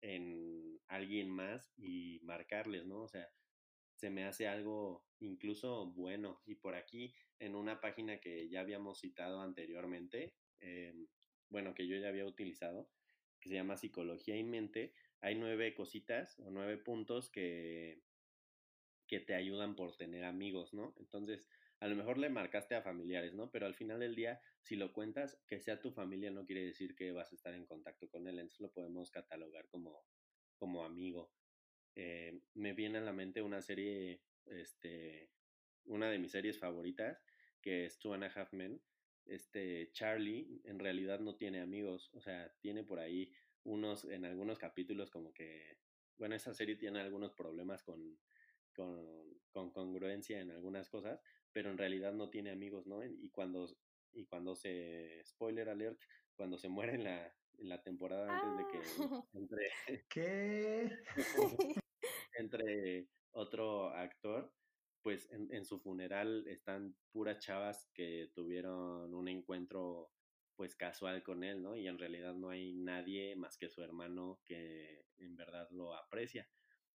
[0.00, 3.02] en alguien más y marcarles, ¿no?
[3.02, 3.28] O sea,
[3.96, 6.40] se me hace algo incluso bueno.
[6.46, 11.06] Y por aquí, en una página que ya habíamos citado anteriormente, em,
[11.50, 12.90] bueno, que yo ya había utilizado,
[13.40, 18.02] que se llama Psicología y Mente, hay nueve cositas o nueve puntos que,
[19.06, 20.94] que te ayudan por tener amigos, ¿no?
[20.98, 21.48] Entonces,
[21.80, 23.50] a lo mejor le marcaste a familiares, ¿no?
[23.50, 26.94] Pero al final del día, si lo cuentas, que sea tu familia no quiere decir
[26.94, 30.04] que vas a estar en contacto con él, entonces lo podemos catalogar como,
[30.56, 31.32] como amigo.
[31.96, 35.30] Eh, me viene a la mente una serie, este,
[35.84, 37.24] una de mis series favoritas,
[37.62, 38.80] que es Two and a Half Men.
[39.30, 43.32] Este Charlie en realidad no tiene amigos, o sea, tiene por ahí
[43.64, 45.78] unos, en algunos capítulos como que,
[46.18, 48.18] bueno, esa serie tiene algunos problemas con,
[48.74, 51.20] con, con congruencia en algunas cosas,
[51.52, 53.04] pero en realidad no tiene amigos, ¿no?
[53.04, 53.68] Y cuando,
[54.12, 56.00] y cuando se, spoiler alert,
[56.34, 59.24] cuando se muere en la, en la temporada antes de que ah.
[59.34, 60.90] entre, ¿Qué?
[62.34, 64.52] entre otro actor,
[65.02, 70.12] pues en, en, su funeral están puras chavas que tuvieron un encuentro
[70.56, 71.74] pues casual con él, ¿no?
[71.74, 76.46] Y en realidad no hay nadie más que su hermano que en verdad lo aprecia.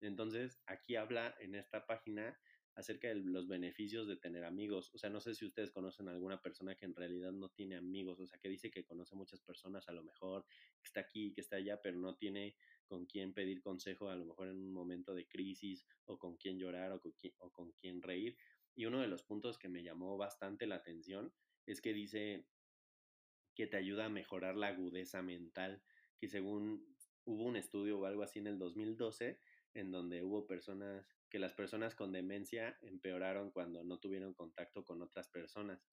[0.01, 2.39] Entonces, aquí habla en esta página
[2.75, 4.91] acerca de los beneficios de tener amigos.
[4.95, 7.77] O sea, no sé si ustedes conocen a alguna persona que en realidad no tiene
[7.77, 10.45] amigos, o sea, que dice que conoce muchas personas a lo mejor,
[10.81, 12.57] que está aquí, que está allá, pero no tiene
[12.87, 16.59] con quién pedir consejo a lo mejor en un momento de crisis o con quién
[16.59, 18.37] llorar o con quién, o con quién reír.
[18.75, 21.33] Y uno de los puntos que me llamó bastante la atención
[21.67, 22.47] es que dice
[23.55, 25.83] que te ayuda a mejorar la agudeza mental,
[26.19, 26.85] que según
[27.25, 29.39] hubo un estudio o algo así en el 2012
[29.75, 35.03] en donde hubo personas, que las personas con demencia empeoraron cuando no tuvieron contacto con
[35.03, 35.85] otras personas.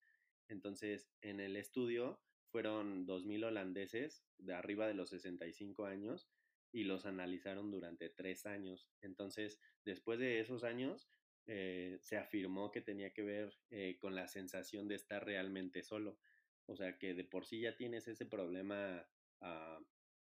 [0.46, 6.30] Entonces, en el estudio fueron 2.000 holandeses de arriba de los 65 años
[6.70, 8.88] y los analizaron durante tres años.
[9.00, 11.08] Entonces, después de esos años,
[11.46, 16.20] eh, se afirmó que tenía que ver eh, con la sensación de estar realmente solo.
[16.66, 19.04] O sea, que de por sí ya tienes ese problema,
[19.40, 19.80] ah,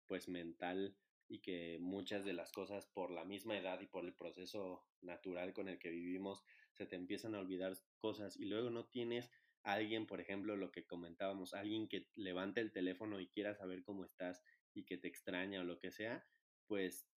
[0.07, 0.97] pues mental
[1.27, 5.53] y que muchas de las cosas por la misma edad y por el proceso natural
[5.53, 9.31] con el que vivimos se te empiezan a olvidar cosas y luego no tienes
[9.63, 14.05] alguien, por ejemplo, lo que comentábamos, alguien que levante el teléfono y quiera saber cómo
[14.05, 16.27] estás y que te extraña o lo que sea,
[16.67, 17.07] pues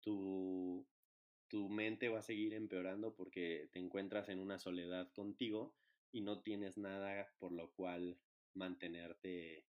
[0.00, 0.88] tu,
[1.48, 5.76] tu mente va a seguir empeorando porque te encuentras en una soledad contigo
[6.10, 8.18] y no tienes nada por lo cual
[8.54, 9.66] mantenerte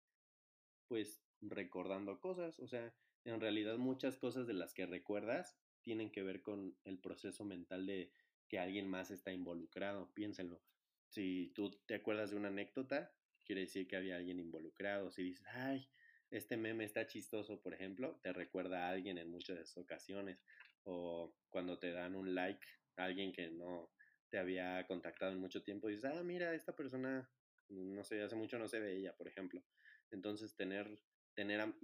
[0.89, 2.95] pues recordando cosas, o sea,
[3.27, 7.87] en realidad muchas cosas de las que recuerdas tienen que ver con el proceso mental
[7.87, 8.12] de
[8.49, 10.62] que alguien más está involucrado, piénsenlo.
[11.09, 13.12] Si tú te acuerdas de una anécdota,
[13.45, 15.11] quiere decir que había alguien involucrado.
[15.11, 15.89] Si dices, ay,
[16.31, 20.45] este meme está chistoso, por ejemplo, te recuerda a alguien en muchas ocasiones.
[20.85, 22.65] O cuando te dan un like
[22.97, 23.93] alguien que no
[24.31, 27.31] te había contactado en mucho tiempo, dices, ah, mira, esta persona,
[27.69, 29.62] no sé, hace mucho no sé de ella, por ejemplo.
[30.11, 31.01] Entonces, tener,
[31.35, 31.75] tener,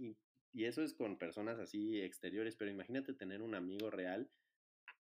[0.52, 4.30] y eso es con personas así exteriores, pero imagínate tener un amigo real,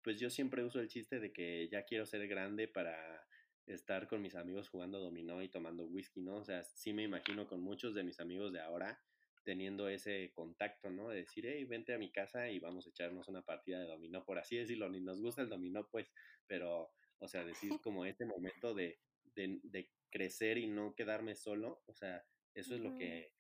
[0.02, 3.26] pues yo siempre uso el chiste de que ya quiero ser grande para
[3.66, 6.36] estar con mis amigos jugando dominó y tomando whisky, ¿no?
[6.36, 9.00] O sea, sí me imagino con muchos de mis amigos de ahora
[9.44, 11.08] teniendo ese contacto, ¿no?
[11.08, 14.24] De decir, hey, vente a mi casa y vamos a echarnos una partida de dominó,
[14.24, 16.12] por así decirlo, ni nos gusta el dominó, pues,
[16.46, 18.98] pero, o sea, decir como este momento de,
[19.34, 23.32] de, crecer y no quedarme solo, o sea, eso es lo que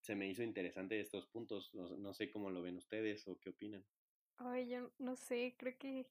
[0.00, 1.74] se me hizo interesante estos puntos.
[1.74, 3.84] No, sé cómo lo ven ustedes o qué opinan.
[4.38, 6.06] Ay, yo no sé, creo que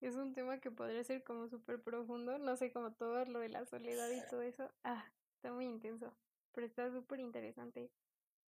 [0.00, 2.38] es un tema que podría ser como súper profundo.
[2.38, 4.70] No sé, como todo lo de la soledad y todo eso.
[4.84, 5.04] Ah,
[5.36, 6.12] está muy intenso,
[6.52, 7.90] pero está súper interesante.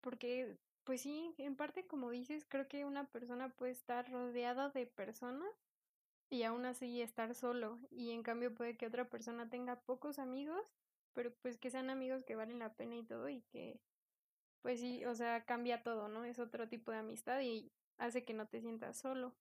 [0.02, 4.88] Porque, pues sí, en parte como dices, creo que una persona puede estar rodeada de
[4.88, 5.54] personas,
[6.32, 7.78] y aún así estar solo.
[7.92, 10.66] Y en cambio puede que otra persona tenga pocos amigos,
[11.14, 13.80] pero pues que sean amigos que valen la pena y todo y que
[14.62, 16.24] pues sí, o sea, cambia todo, ¿no?
[16.26, 19.36] Es otro tipo de amistad y hace que no te sientas solo.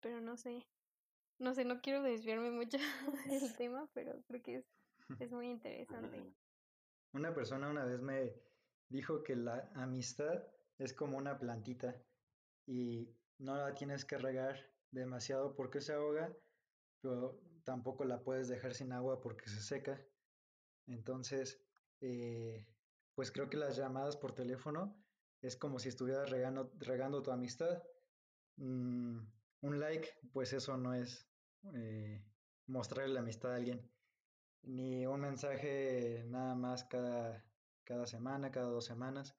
[0.00, 0.66] Pero no sé,
[1.38, 2.78] no sé, no quiero desviarme mucho
[3.26, 4.64] del tema, pero creo que es,
[5.18, 6.22] es muy interesante.
[7.12, 8.34] Una persona una vez me
[8.88, 10.44] dijo que la amistad
[10.78, 11.94] es como una plantita
[12.66, 14.56] y no la tienes que regar
[14.90, 16.32] demasiado porque se ahoga,
[17.00, 20.00] pero tampoco la puedes dejar sin agua porque se seca.
[20.86, 21.60] Entonces,
[22.00, 22.66] eh,
[23.14, 24.96] pues creo que las llamadas por teléfono
[25.40, 27.82] es como si estuvieras regando, regando tu amistad.
[28.56, 29.18] Mm,
[29.62, 31.26] un like, pues eso no es
[31.74, 32.22] eh,
[32.66, 33.90] mostrarle la amistad a alguien.
[34.62, 37.44] Ni un mensaje nada más cada,
[37.84, 39.34] cada semana, cada dos semanas.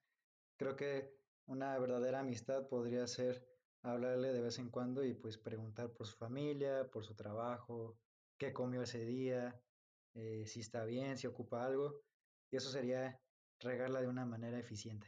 [0.56, 3.46] Creo que una verdadera amistad podría ser
[3.82, 7.98] hablarle de vez en cuando y pues preguntar por su familia, por su trabajo,
[8.38, 9.60] qué comió ese día,
[10.14, 12.00] eh, si está bien, si ocupa algo.
[12.50, 13.20] Y eso sería
[13.62, 15.06] regarla de una manera eficiente.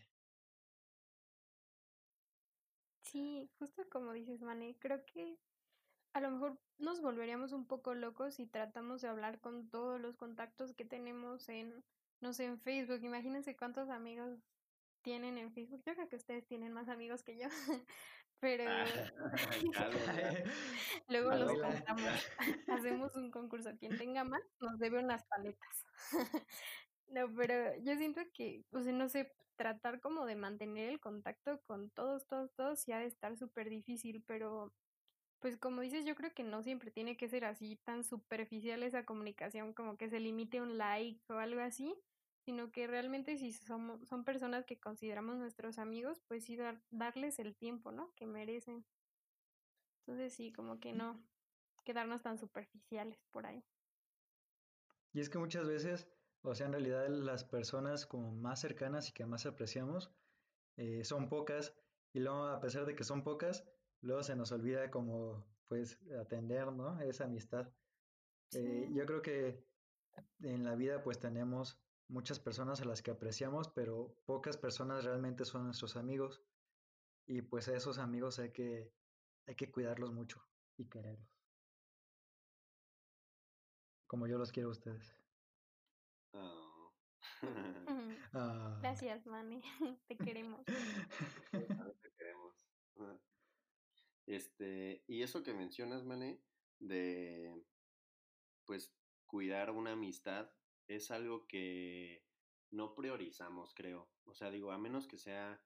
[3.02, 5.38] Sí, justo como dices, Mane, creo que
[6.14, 10.16] a lo mejor nos volveríamos un poco locos si tratamos de hablar con todos los
[10.16, 11.84] contactos que tenemos en,
[12.20, 13.00] no sé, en Facebook.
[13.02, 14.38] Imagínense cuántos amigos
[15.02, 15.82] tienen en Facebook.
[15.84, 17.48] Yo creo que ustedes tienen más amigos que yo,
[18.40, 18.84] pero ah,
[21.08, 22.28] luego los contamos.
[22.68, 23.70] Hacemos un concurso.
[23.78, 25.84] Quien tenga más nos debe unas paletas.
[27.08, 31.60] No, pero yo siento que, o sea, no sé, tratar como de mantener el contacto
[31.66, 34.72] con todos, todos, todos, ha de estar súper difícil, pero
[35.40, 39.04] pues como dices, yo creo que no siempre tiene que ser así tan superficial esa
[39.04, 41.94] comunicación, como que se limite un like o algo así,
[42.46, 46.58] sino que realmente si somos, son personas que consideramos nuestros amigos, pues sí
[46.90, 48.12] darles el tiempo, ¿no?
[48.14, 48.86] Que merecen.
[50.00, 51.22] Entonces sí, como que no
[51.84, 53.62] quedarnos tan superficiales por ahí.
[55.12, 56.08] Y es que muchas veces,
[56.44, 60.12] o sea, en realidad las personas como más cercanas y que más apreciamos
[60.76, 61.74] eh, son pocas,
[62.12, 63.64] y luego a pesar de que son pocas,
[64.02, 67.00] luego se nos olvida como pues atender, ¿no?
[67.00, 67.72] Esa amistad.
[68.52, 69.64] Eh, yo creo que
[70.42, 75.46] en la vida pues tenemos muchas personas a las que apreciamos, pero pocas personas realmente
[75.46, 76.42] son nuestros amigos.
[77.26, 78.92] Y pues a esos amigos hay que,
[79.46, 81.26] hay que cuidarlos mucho y quererlos.
[84.06, 85.23] Como yo los quiero a ustedes.
[86.34, 86.92] Oh.
[88.36, 88.78] Ah.
[88.80, 89.62] Gracias, Manny.
[90.08, 90.64] Te queremos.
[90.64, 92.68] Te queremos.
[94.26, 96.40] Este, y eso que mencionas, Mané,
[96.80, 97.62] de
[98.64, 98.92] pues
[99.26, 100.50] cuidar una amistad,
[100.88, 102.24] es algo que
[102.70, 104.10] no priorizamos, creo.
[104.24, 105.62] O sea, digo, a menos que sea,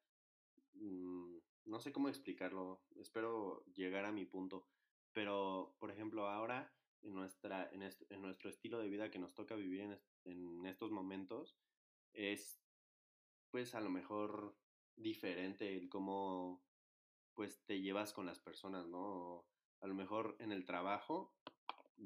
[0.74, 4.68] mm, no sé cómo explicarlo, espero llegar a mi punto,
[5.12, 9.54] pero, por ejemplo, ahora en, nuestra, en, en nuestro estilo de vida que nos toca
[9.54, 11.56] vivir en, en estos momentos,
[12.12, 12.60] es
[13.50, 14.56] pues a lo mejor
[14.96, 16.62] diferente el cómo
[17.34, 19.46] pues te llevas con las personas, ¿no?
[19.80, 21.34] A lo mejor en el trabajo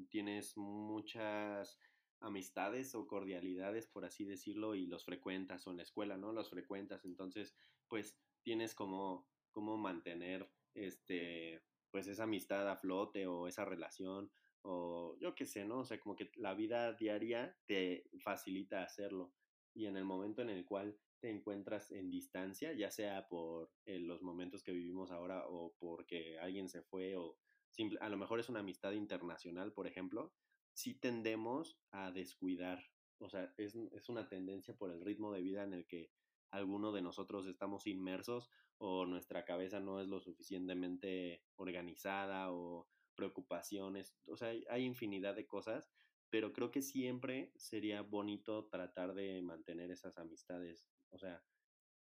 [0.09, 1.79] tienes muchas
[2.19, 6.31] amistades o cordialidades, por así decirlo, y los frecuentas, o en la escuela, ¿no?
[6.31, 7.55] Los frecuentas, entonces,
[7.87, 14.31] pues tienes como, como mantener, este, pues esa amistad a flote o esa relación,
[14.63, 15.79] o yo qué sé, ¿no?
[15.79, 19.33] O sea, como que la vida diaria te facilita hacerlo.
[19.73, 23.99] Y en el momento en el cual te encuentras en distancia, ya sea por eh,
[23.99, 27.37] los momentos que vivimos ahora o porque alguien se fue o
[27.71, 30.33] simple, a lo mejor es una amistad internacional, por ejemplo,
[30.73, 32.83] sí tendemos a descuidar,
[33.19, 36.11] o sea, es, es una tendencia por el ritmo de vida en el que
[36.51, 44.15] alguno de nosotros estamos inmersos o nuestra cabeza no es lo suficientemente organizada o preocupaciones,
[44.27, 45.91] o sea, hay infinidad de cosas
[46.33, 50.87] pero creo que siempre sería bonito tratar de mantener esas amistades.
[51.11, 51.43] O sea,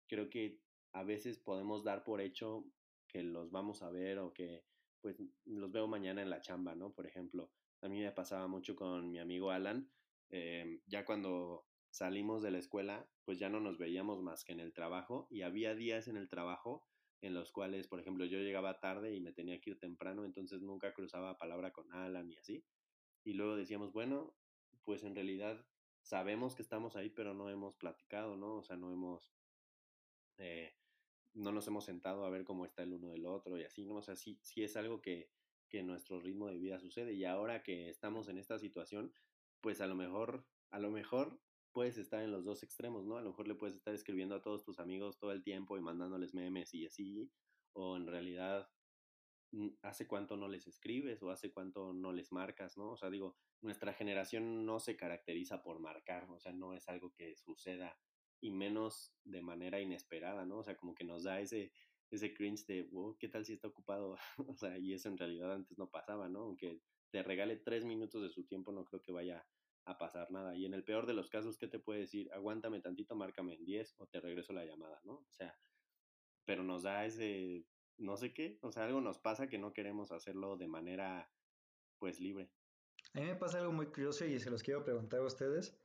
[0.07, 0.61] creo que
[0.92, 2.64] a veces podemos dar por hecho
[3.09, 4.64] que los vamos a ver o que
[5.01, 6.92] pues los veo mañana en la chamba, ¿no?
[6.92, 7.50] Por ejemplo,
[7.81, 9.90] a mí me pasaba mucho con mi amigo Alan,
[10.29, 14.61] eh, ya cuando salimos de la escuela, pues ya no nos veíamos más que en
[14.61, 16.87] el trabajo y había días en el trabajo
[17.23, 20.62] en los cuales, por ejemplo, yo llegaba tarde y me tenía que ir temprano, entonces
[20.62, 22.64] nunca cruzaba palabra con Alan y así
[23.25, 24.35] y luego decíamos, bueno,
[24.83, 25.64] pues en realidad
[26.02, 28.56] sabemos que estamos ahí, pero no hemos platicado, ¿no?
[28.56, 29.33] O sea, no hemos,
[30.38, 30.75] eh,
[31.35, 33.96] no nos hemos sentado a ver cómo está el uno del otro y así, ¿no?
[33.96, 35.31] O sea, sí, sí es algo que,
[35.68, 39.12] que nuestro ritmo de vida sucede y ahora que estamos en esta situación,
[39.60, 41.40] pues a lo mejor, a lo mejor
[41.73, 43.16] puedes estar en los dos extremos, ¿no?
[43.16, 45.81] A lo mejor le puedes estar escribiendo a todos tus amigos todo el tiempo y
[45.81, 47.31] mandándoles memes y así,
[47.73, 48.68] o en realidad
[49.83, 52.92] hace cuánto no les escribes o hace cuánto no les marcas, ¿no?
[52.92, 57.12] O sea, digo, nuestra generación no se caracteriza por marcar, o sea, no es algo
[57.12, 57.98] que suceda
[58.40, 60.58] y menos de manera inesperada, ¿no?
[60.58, 61.73] O sea, como que nos da ese,
[62.10, 64.16] ese cringe de, wow, ¿qué tal si está ocupado?
[64.46, 66.40] o sea, y eso en realidad antes no pasaba, ¿no?
[66.40, 69.44] Aunque te regale tres minutos de su tiempo, no creo que vaya
[69.90, 70.54] a pasar nada.
[70.56, 72.32] Y en el peor de los casos, ¿qué te puede decir?
[72.32, 75.14] Aguántame tantito, márcame en 10 o te regreso la llamada, ¿no?
[75.14, 75.58] O sea,
[76.44, 77.66] pero nos da ese,
[77.98, 81.30] no sé qué, o sea, algo nos pasa que no queremos hacerlo de manera,
[81.98, 82.50] pues, libre.
[83.14, 85.76] A mí me pasa algo muy curioso y se los quiero preguntar a ustedes.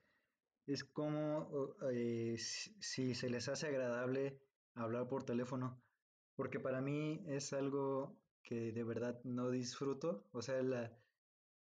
[0.68, 4.40] Es como eh, si se les hace agradable
[4.74, 5.82] hablar por teléfono,
[6.36, 10.28] porque para mí es algo que de verdad no disfruto.
[10.32, 10.98] O sea, la,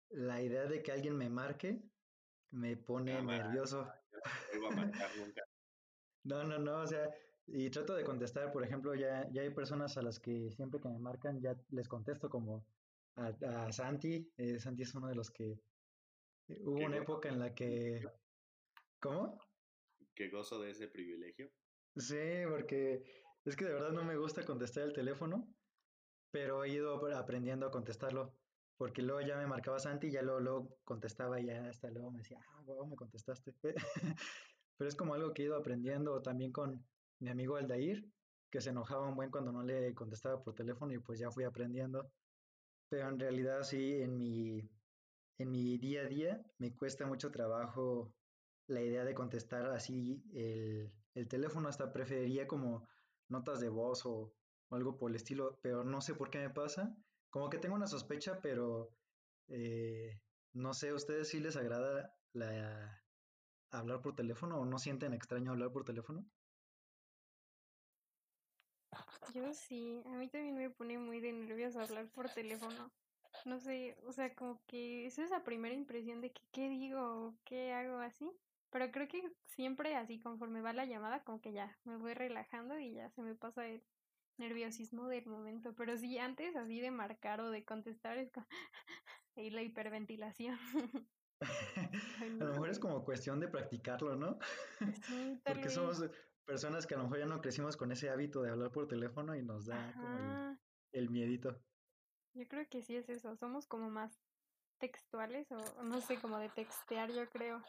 [0.10, 1.82] la idea de que alguien me marque
[2.52, 3.88] me pone nervioso.
[6.24, 7.10] No, no, no, o sea,
[7.48, 10.88] y trato de contestar, por ejemplo, ya, ya hay personas a las que siempre que
[10.88, 12.64] me marcan ya les contesto como
[13.16, 15.54] a, Santi, eh, Santi es uno de los que
[16.48, 18.04] eh, hubo una época en la que...
[19.00, 19.36] ¿Cómo?
[20.14, 21.50] Qué gozo de ese privilegio.
[21.96, 23.02] Sí, porque
[23.44, 25.52] es que de verdad no me gusta contestar el teléfono,
[26.30, 28.38] pero he ido aprendiendo a contestarlo.
[28.82, 32.18] Porque luego ya me marcaba Santi y ya luego, contestaba y ya hasta luego me
[32.18, 33.54] decía, ah, wow, me contestaste.
[34.76, 36.84] Pero es como algo que he ido aprendiendo también con
[37.20, 38.04] mi amigo Aldair,
[38.50, 41.44] que se enojaba un buen cuando no le contestaba por teléfono y pues ya fui
[41.44, 42.12] aprendiendo.
[42.90, 44.68] Pero en realidad sí, en mi,
[45.38, 48.12] en mi día a día me cuesta mucho trabajo
[48.66, 52.88] la idea de contestar así el, el teléfono, hasta preferiría como
[53.30, 54.34] notas de voz o
[54.72, 56.98] algo por el estilo, pero no sé por qué me pasa
[57.32, 58.94] como que tengo una sospecha, pero
[59.48, 60.20] eh,
[60.54, 63.02] no sé, ¿a ustedes sí les agrada la,
[63.72, 66.26] hablar por teléfono o no sienten extraño hablar por teléfono?
[69.34, 72.92] Yo sí, a mí también me pone muy de nervios hablar por teléfono.
[73.46, 77.72] No sé, o sea, como que es esa primera impresión de que qué digo, qué
[77.72, 78.30] hago así.
[78.72, 82.78] Pero creo que siempre así, conforme va la llamada, como que ya me voy relajando
[82.78, 83.84] y ya se me pasa el,
[84.38, 88.48] nerviosismo del momento, pero sí antes así de marcar o de contestar es como
[89.36, 90.58] y la hiperventilación.
[92.22, 94.38] a lo mejor es como cuestión de practicarlo, ¿no?
[95.46, 96.04] Porque somos
[96.46, 99.36] personas que a lo mejor ya no crecimos con ese hábito de hablar por teléfono
[99.36, 100.58] y nos da como
[100.92, 101.62] el, miedito.
[102.34, 104.20] Yo creo que sí es eso, somos como más
[104.80, 107.62] textuales o no sé, como de textear, yo creo.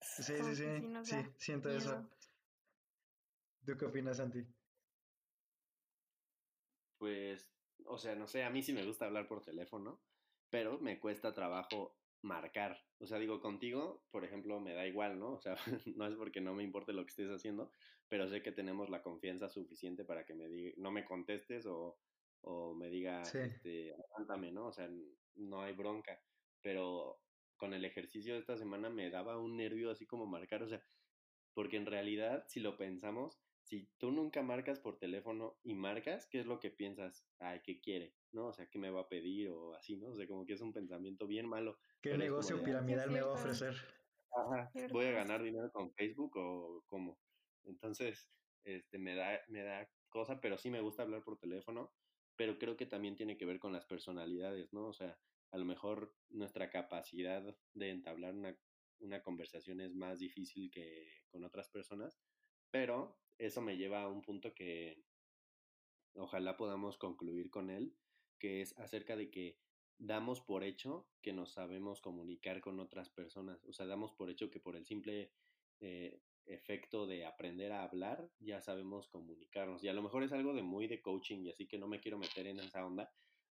[0.00, 0.64] Sí, sí, sí,
[1.02, 2.08] sí, siento eso.
[3.64, 4.46] ¿Tú qué opinas, Santi?
[6.98, 7.50] Pues,
[7.84, 10.02] o sea, no sé, a mí sí me gusta hablar por teléfono,
[10.50, 12.84] pero me cuesta trabajo marcar.
[12.98, 15.32] O sea, digo, contigo, por ejemplo, me da igual, ¿no?
[15.34, 15.54] O sea,
[15.96, 17.70] no es porque no me importe lo que estés haciendo,
[18.08, 21.98] pero sé que tenemos la confianza suficiente para que me diga, no me contestes o,
[22.42, 24.66] o me diga, este, aguántame, ¿no?
[24.66, 24.90] O sea,
[25.36, 26.20] no hay bronca.
[26.60, 27.20] Pero
[27.56, 30.82] con el ejercicio de esta semana me daba un nervio así como marcar, o sea,
[31.54, 36.40] porque en realidad, si lo pensamos, si tú nunca marcas por teléfono y marcas, ¿qué
[36.40, 37.26] es lo que piensas?
[37.38, 38.14] Ay, ¿qué quiere?
[38.32, 38.46] ¿No?
[38.46, 39.50] O sea, ¿qué me va a pedir?
[39.50, 40.08] O así, ¿no?
[40.08, 41.78] O sea, como que es un pensamiento bien malo.
[42.00, 43.74] ¿Qué negocio piramidal me va a ofrecer?
[44.32, 47.20] Ajá, voy a ganar dinero con Facebook o cómo.
[47.64, 48.30] Entonces,
[48.64, 51.92] este, me da, me da cosa, pero sí me gusta hablar por teléfono,
[52.36, 54.86] pero creo que también tiene que ver con las personalidades, ¿no?
[54.86, 55.18] O sea,
[55.50, 58.56] a lo mejor nuestra capacidad de entablar una,
[59.00, 62.18] una conversación es más difícil que con otras personas,
[62.70, 65.02] pero eso me lleva a un punto que
[66.14, 67.94] ojalá podamos concluir con él,
[68.38, 69.58] que es acerca de que
[69.98, 74.50] damos por hecho que nos sabemos comunicar con otras personas, o sea, damos por hecho
[74.50, 75.32] que por el simple
[75.80, 79.82] eh, efecto de aprender a hablar ya sabemos comunicarnos.
[79.84, 82.00] Y a lo mejor es algo de muy de coaching y así que no me
[82.00, 83.12] quiero meter en esa onda,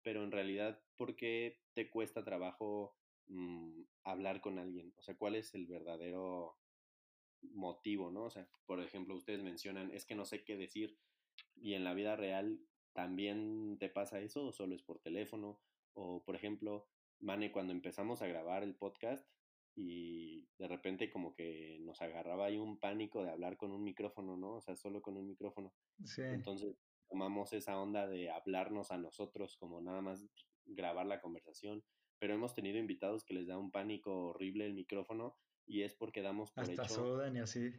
[0.02, 4.92] pero en realidad, ¿por qué te cuesta trabajo mm, hablar con alguien?
[4.96, 6.56] O sea, ¿cuál es el verdadero
[7.42, 8.24] motivo, ¿no?
[8.24, 10.98] O sea, por ejemplo, ustedes mencionan, es que no sé qué decir,
[11.56, 12.60] y en la vida real
[12.92, 15.60] también te pasa eso, o solo es por teléfono,
[15.94, 16.88] o por ejemplo,
[17.20, 19.28] Mane, cuando empezamos a grabar el podcast
[19.74, 24.36] y de repente como que nos agarraba ahí un pánico de hablar con un micrófono,
[24.36, 24.56] ¿no?
[24.56, 25.72] O sea, solo con un micrófono.
[26.04, 26.22] Sí.
[26.22, 26.76] Entonces
[27.08, 30.26] tomamos esa onda de hablarnos a nosotros, como nada más
[30.66, 31.82] grabar la conversación,
[32.18, 35.36] pero hemos tenido invitados que les da un pánico horrible el micrófono
[35.68, 37.34] y es porque damos por Hasta hecho.
[37.34, 37.72] y así.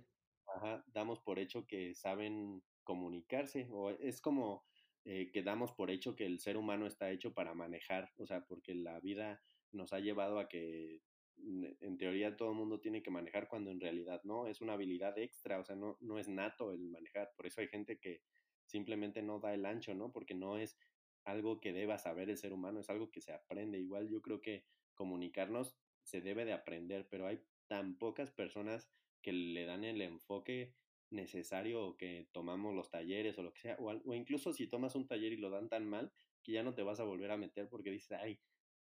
[0.55, 4.65] Ajá, damos por hecho que saben comunicarse, o es como
[5.05, 8.45] eh, que damos por hecho que el ser humano está hecho para manejar, o sea,
[8.45, 11.01] porque la vida nos ha llevado a que
[11.41, 15.17] en teoría todo el mundo tiene que manejar cuando en realidad no, es una habilidad
[15.17, 18.21] extra, o sea, no, no es nato el manejar, por eso hay gente que
[18.65, 20.11] simplemente no da el ancho, ¿no?
[20.11, 20.77] Porque no es
[21.23, 23.79] algo que deba saber el ser humano, es algo que se aprende.
[23.79, 28.89] Igual yo creo que comunicarnos se debe de aprender, pero hay tan pocas personas
[29.21, 30.73] que le dan el enfoque
[31.11, 34.95] necesario o que tomamos los talleres o lo que sea, o, o, incluso si tomas
[34.95, 36.11] un taller y lo dan tan mal
[36.43, 38.39] que ya no te vas a volver a meter porque dices, ay,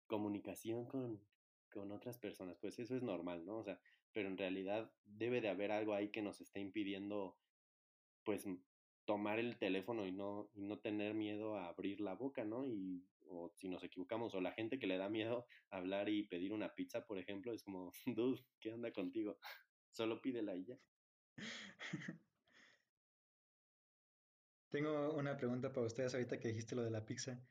[0.08, 1.22] comunicación con,
[1.70, 3.58] con otras personas, pues eso es normal, ¿no?
[3.60, 3.80] O sea,
[4.14, 7.38] pero en realidad debe de haber algo ahí que nos esté impidiendo,
[8.24, 8.48] pues,
[9.08, 12.68] tomar el teléfono y no, y no tener miedo a abrir la boca, ¿no?
[12.68, 16.52] Y, o si nos equivocamos, o la gente que le da miedo hablar y pedir
[16.54, 19.40] una pizza, por ejemplo, es como, dude, ¿qué onda contigo?
[19.92, 20.78] Solo pídela y ya.
[24.70, 27.42] Tengo una pregunta para ustedes ahorita que dijiste lo de la pizza.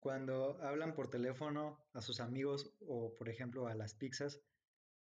[0.00, 4.42] Cuando hablan por teléfono a sus amigos o, por ejemplo, a las pizzas,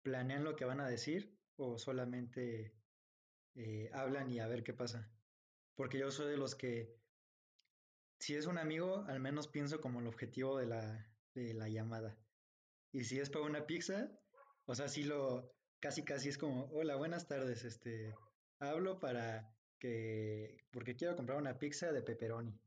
[0.03, 2.75] ¿planean lo que van a decir o solamente
[3.55, 5.14] eh, hablan y a ver qué pasa?
[5.75, 6.95] Porque yo soy de los que,
[8.19, 12.17] si es un amigo, al menos pienso como el objetivo de la, de la llamada.
[12.91, 14.09] Y si es para una pizza,
[14.65, 18.15] o sea, sí lo, casi casi es como, hola, buenas tardes, este,
[18.59, 22.57] hablo para que, porque quiero comprar una pizza de pepperoni.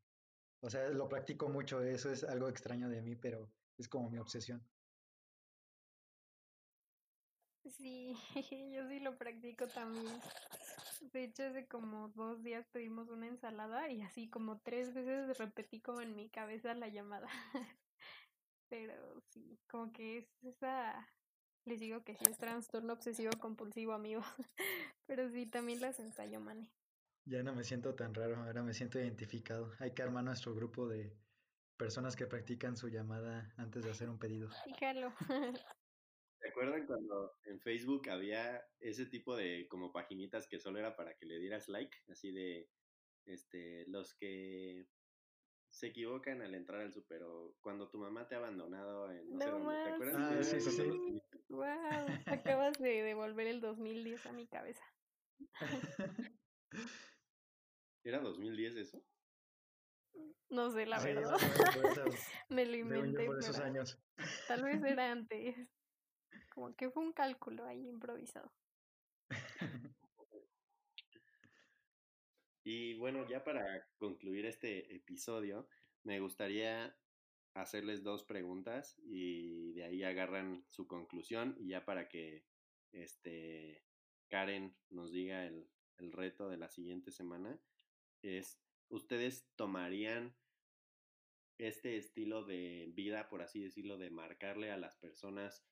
[0.60, 4.18] O sea, lo practico mucho, eso es algo extraño de mí, pero es como mi
[4.18, 4.62] obsesión.
[7.64, 8.14] Sí,
[8.74, 10.20] yo sí lo practico también.
[11.00, 15.80] De hecho, hace como dos días pedimos una ensalada y así como tres veces repetí
[15.80, 17.28] como en mi cabeza la llamada.
[18.68, 21.08] Pero sí, como que es esa,
[21.64, 24.22] les digo que sí es trastorno obsesivo compulsivo, amigo.
[25.06, 26.68] Pero sí, también las ensayo, mane.
[27.24, 29.72] Ya no me siento tan raro, ahora me siento identificado.
[29.80, 31.12] Hay que armar nuestro grupo de
[31.76, 34.50] personas que practican su llamada antes de hacer un pedido.
[34.64, 35.12] Fíjalo.
[36.40, 41.16] ¿Se acuerdan cuando en Facebook había ese tipo de como paginitas que solo era para
[41.16, 41.96] que le dieras like?
[42.08, 42.68] Así de,
[43.26, 44.86] este, los que
[45.70, 49.44] se equivocan al entrar al super o cuando tu mamá te ha abandonado en no,
[49.44, 49.74] sé dónde.
[49.74, 50.16] ¿Te acuerdas?
[50.18, 51.22] Ah, sí, sí, sí.
[51.48, 54.84] Wow, acabas de devolver el 2010 a mi cabeza.
[58.04, 59.04] ¿Era 2010 eso?
[60.50, 61.36] No sé, la verdad.
[62.48, 63.26] Me lo inventé.
[63.26, 64.00] Por esos años.
[64.46, 65.68] Tal vez era antes.
[66.58, 68.52] Como que fue un cálculo ahí improvisado.
[72.64, 75.68] Y bueno, ya para concluir este episodio,
[76.02, 76.94] me gustaría
[77.54, 82.44] hacerles dos preguntas y de ahí agarran su conclusión y ya para que
[82.92, 83.86] este
[84.28, 87.58] Karen nos diga el, el reto de la siguiente semana
[88.20, 90.36] es ustedes tomarían
[91.56, 95.64] este estilo de vida, por así decirlo, de marcarle a las personas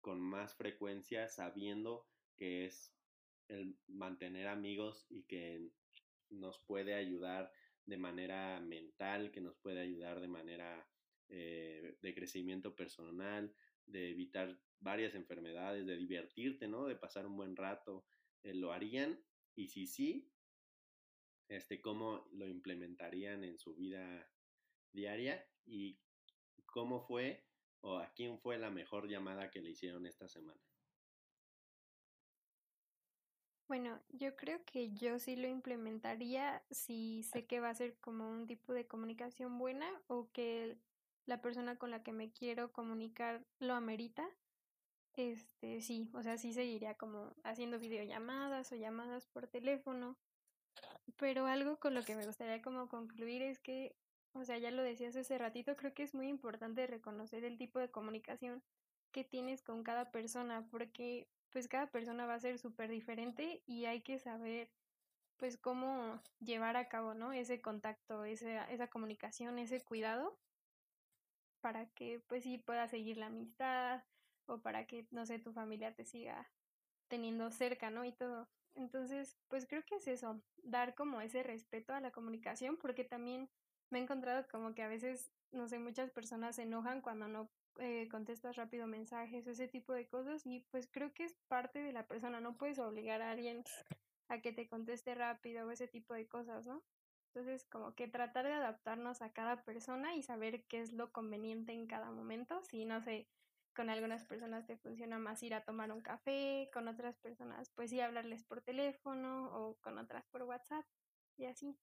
[0.00, 2.94] con más frecuencia sabiendo que es
[3.48, 5.70] el mantener amigos y que
[6.30, 7.52] nos puede ayudar
[7.86, 10.88] de manera mental, que nos puede ayudar de manera
[11.28, 13.54] eh, de crecimiento personal,
[13.86, 16.86] de evitar varias enfermedades, de divertirte, ¿no?
[16.86, 18.06] De pasar un buen rato.
[18.42, 19.18] Eh, ¿Lo harían?
[19.54, 20.30] Y si sí,
[21.48, 24.30] este, ¿cómo lo implementarían en su vida
[24.92, 25.44] diaria?
[25.64, 25.98] ¿Y
[26.66, 27.47] cómo fue
[27.80, 30.60] o a quién fue la mejor llamada que le hicieron esta semana?
[33.68, 38.30] Bueno, yo creo que yo sí lo implementaría si sé que va a ser como
[38.30, 40.78] un tipo de comunicación buena o que
[41.26, 44.26] la persona con la que me quiero comunicar lo amerita.
[45.12, 50.16] Este, sí, o sea, sí seguiría como haciendo videollamadas o llamadas por teléfono.
[51.16, 53.94] Pero algo con lo que me gustaría como concluir es que
[54.32, 57.78] o sea, ya lo decías hace ratito, creo que es muy importante reconocer el tipo
[57.78, 58.62] de comunicación
[59.12, 63.86] que tienes con cada persona, porque pues cada persona va a ser súper diferente y
[63.86, 64.70] hay que saber
[65.38, 67.32] pues cómo llevar a cabo, ¿no?
[67.32, 70.36] Ese contacto, ese, esa comunicación, ese cuidado
[71.60, 74.02] para que pues sí pueda seguir la amistad
[74.46, 76.50] o para que, no sé, tu familia te siga
[77.08, 78.04] teniendo cerca, ¿no?
[78.04, 78.48] Y todo.
[78.74, 83.48] Entonces, pues creo que es eso, dar como ese respeto a la comunicación porque también
[83.90, 87.50] me he encontrado como que a veces, no sé, muchas personas se enojan cuando no
[87.78, 91.92] eh, contestas rápido mensajes, ese tipo de cosas, y pues creo que es parte de
[91.92, 93.64] la persona, no puedes obligar a alguien
[94.28, 96.82] a que te conteste rápido o ese tipo de cosas, ¿no?
[97.34, 101.72] Entonces, como que tratar de adaptarnos a cada persona y saber qué es lo conveniente
[101.72, 102.62] en cada momento.
[102.62, 103.28] Si, no sé,
[103.76, 107.90] con algunas personas te funciona más ir a tomar un café, con otras personas, pues
[107.90, 110.84] sí, hablarles por teléfono o con otras por WhatsApp
[111.36, 111.78] y así,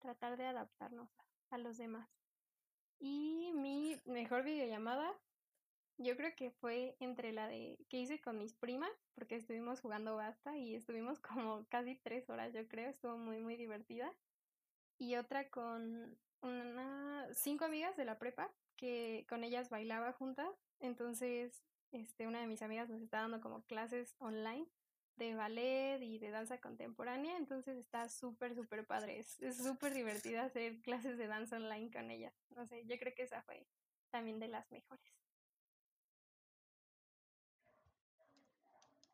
[0.00, 2.08] tratar de adaptarnos a los demás.
[2.98, 5.12] Y mi mejor videollamada,
[5.98, 10.16] yo creo que fue entre la de que hice con mis primas, porque estuvimos jugando
[10.16, 14.12] basta y estuvimos como casi tres horas, yo creo, estuvo muy, muy divertida.
[14.98, 20.48] y otra con una, cinco amigas de la prepa que con ellas bailaba juntas.
[20.80, 24.66] Entonces, este, una de mis amigas nos está dando como clases online
[25.24, 29.18] de ballet y de danza contemporánea, entonces está súper, súper padre.
[29.18, 32.32] Es súper divertido hacer clases de danza online con ella.
[32.56, 33.66] No sé, yo creo que esa fue
[34.10, 35.04] también de las mejores.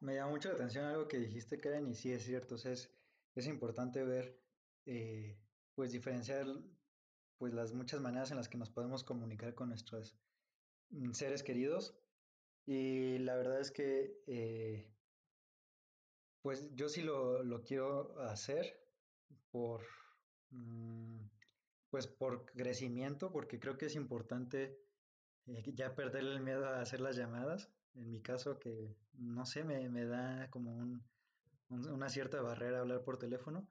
[0.01, 2.73] Me llama mucho la atención algo que dijiste, Karen, y sí es cierto, o sea,
[2.73, 2.95] es,
[3.35, 4.39] es importante ver,
[4.85, 5.39] eh,
[5.75, 6.47] pues diferenciar
[7.39, 10.17] pues las muchas maneras en las que nos podemos comunicar con nuestros
[10.91, 11.99] mm, seres queridos.
[12.67, 14.96] Y la verdad es que, eh,
[16.47, 18.79] pues yo sí lo, lo, quiero hacer
[19.51, 19.81] por,
[20.51, 21.19] mm,
[21.91, 24.79] pues por crecimiento, porque creo que es importante
[25.49, 27.69] eh, ya perder el miedo a hacer las llamadas.
[27.97, 31.05] En mi caso, que no sé, me, me da como un,
[31.69, 33.69] una cierta barrera hablar por teléfono,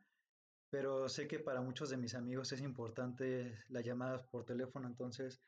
[0.70, 5.42] pero sé que para muchos de mis amigos es importante las llamadas por teléfono, entonces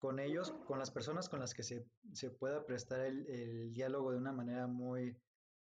[0.00, 4.10] con ellos, con las personas con las que se, se pueda prestar el, el, diálogo
[4.10, 5.16] de una manera muy,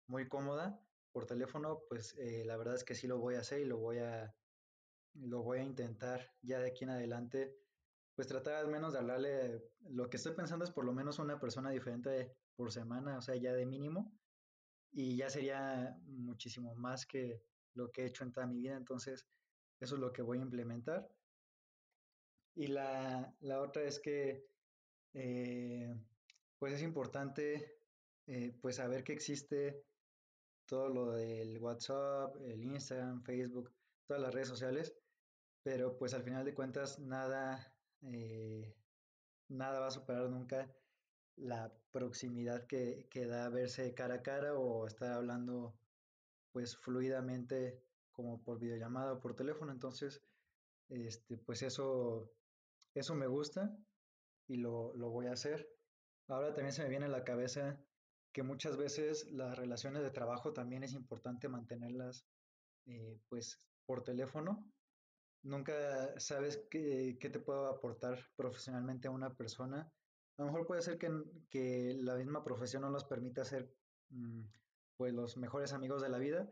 [0.08, 0.80] muy cómoda
[1.14, 3.78] por teléfono, pues eh, la verdad es que sí lo voy a hacer y lo
[3.78, 4.36] voy a,
[5.14, 7.64] lo voy a intentar ya de aquí en adelante
[8.16, 11.40] pues tratar al menos de hablarle, lo que estoy pensando es por lo menos una
[11.40, 14.20] persona diferente por semana, o sea, ya de mínimo,
[14.92, 17.42] y ya sería muchísimo más que
[17.74, 19.28] lo que he hecho en toda mi vida, entonces
[19.80, 21.10] eso es lo que voy a implementar.
[22.56, 24.46] Y la, la otra es que,
[25.14, 25.96] eh,
[26.60, 27.80] pues es importante,
[28.28, 29.84] eh, pues saber que existe
[30.66, 33.72] todo lo del WhatsApp, el Instagram, Facebook,
[34.08, 34.94] todas las redes sociales,
[35.62, 38.76] pero pues al final de cuentas nada eh,
[39.50, 40.70] nada va a superar nunca
[41.36, 45.76] la proximidad que, que, da verse cara a cara o estar hablando
[46.52, 49.72] pues fluidamente como por videollamada o por teléfono.
[49.72, 50.22] Entonces,
[50.90, 52.32] este, pues eso,
[52.94, 53.76] eso me gusta
[54.48, 55.68] y lo, lo voy a hacer.
[56.28, 57.80] Ahora también se me viene a la cabeza
[58.34, 62.26] que muchas veces las relaciones de trabajo también es importante mantenerlas
[62.86, 64.66] eh, pues por teléfono
[65.44, 69.92] nunca sabes qué, qué, te puedo aportar profesionalmente a una persona.
[70.38, 71.12] A lo mejor puede ser que,
[71.50, 73.72] que la misma profesión no nos permita ser
[74.10, 74.44] mmm,
[74.98, 76.50] pues los mejores amigos de la vida,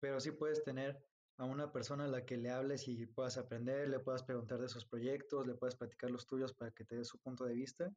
[0.00, 1.02] pero sí puedes tener
[1.38, 4.68] a una persona a la que le hables y puedas aprender, le puedas preguntar de
[4.68, 7.90] sus proyectos, le puedas platicar los tuyos para que te dé su punto de vista.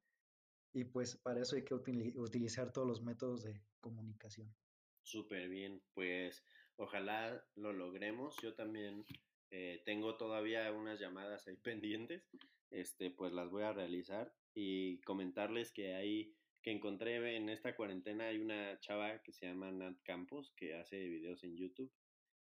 [0.75, 4.53] Y pues para eso hay que util utilizar todos los métodos de comunicación.
[5.01, 6.43] Súper bien, pues
[6.75, 8.35] ojalá lo logremos.
[8.43, 9.05] Yo también
[9.51, 12.29] eh, tengo todavía unas llamadas ahí pendientes,
[12.71, 18.25] este, pues las voy a realizar y comentarles que hay, que encontré en esta cuarentena
[18.25, 21.93] hay una chava que se llama Nat Campos que hace videos en YouTube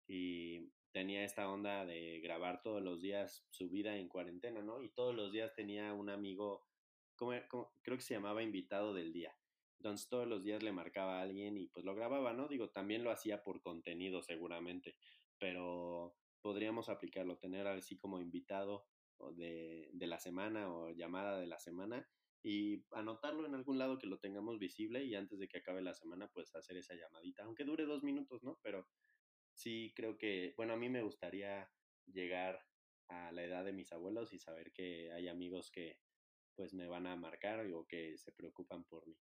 [0.07, 4.82] y tenía esta onda de grabar todos los días su vida en cuarentena, ¿no?
[4.82, 6.65] Y todos los días tenía un amigo,
[7.28, 9.36] creo que se llamaba invitado del día.
[9.78, 12.47] Entonces todos los días le marcaba a alguien y pues lo grababa, ¿no?
[12.47, 14.95] Digo, también lo hacía por contenido seguramente,
[15.39, 18.86] pero podríamos aplicarlo, tener así como invitado
[19.36, 22.07] de, de, la semana o llamada de la semana
[22.43, 25.93] y anotarlo en algún lado que lo tengamos visible y antes de que acabe la
[25.93, 28.59] semana pues hacer esa llamadita, aunque dure dos minutos, ¿no?
[28.63, 28.88] Pero
[29.53, 31.72] sí creo que, bueno, a mí me gustaría
[32.05, 32.65] llegar
[33.09, 35.99] a la edad de mis abuelos y saber que hay amigos que
[36.56, 39.18] pues me van a marcar o que se preocupan por mí.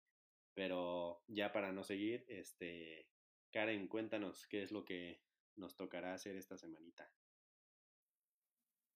[0.55, 3.07] Pero ya para no seguir, este,
[3.53, 5.22] Karen, cuéntanos qué es lo que
[5.57, 7.11] nos tocará hacer esta semanita.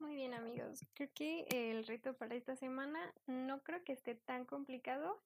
[0.01, 4.45] Muy bien amigos, creo que el reto para esta semana no creo que esté tan
[4.45, 5.22] complicado,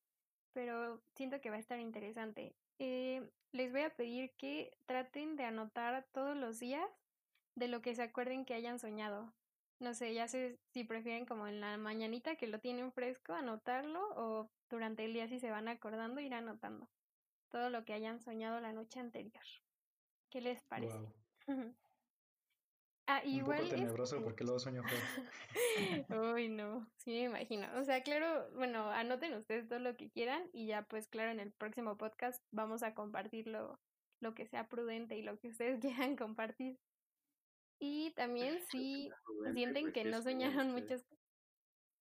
[0.53, 2.55] pero siento que va a estar interesante.
[2.79, 6.89] Eh, les voy a pedir que traten de anotar todos los días
[7.55, 9.33] de lo que se acuerden que hayan soñado.
[9.81, 14.01] No sé, ya sé si prefieren como en la mañanita que lo tienen fresco, anotarlo
[14.17, 16.89] o durante el día si se van acordando ir anotando
[17.51, 19.45] todo lo que hayan soñado la noche anterior.
[20.31, 20.99] ¿Qué les parece?
[23.07, 24.99] ah, igual Un poco tenebroso este porque luego sueño feo.
[26.35, 27.67] Uy, no, sí me imagino.
[27.79, 31.41] O sea, claro, bueno, anoten ustedes todo lo que quieran y ya pues claro, en
[31.41, 33.81] el próximo podcast vamos a compartir lo,
[34.21, 36.79] lo que sea prudente y lo que ustedes quieran compartir.
[37.79, 39.11] Y también si
[39.55, 41.05] sienten pues, que no soñaron muchas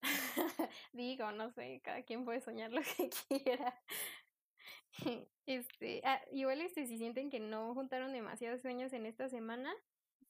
[0.94, 3.10] Digo, no sé, cada quien puede soñar lo que
[3.44, 3.82] quiera.
[5.46, 9.74] Este, ah, igual este, si sienten que no juntaron demasiados sueños en esta semana,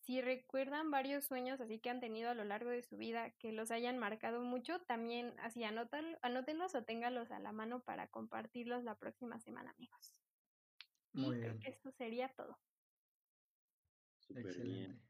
[0.02, 3.52] si recuerdan varios sueños así que han tenido a lo largo de su vida que
[3.52, 8.84] los hayan marcado mucho, también así anotan, anótenlos o téngalos a la mano para compartirlos
[8.84, 10.14] la próxima semana, amigos.
[11.14, 12.58] y creo que eso sería todo.
[14.30, 15.07] Bien.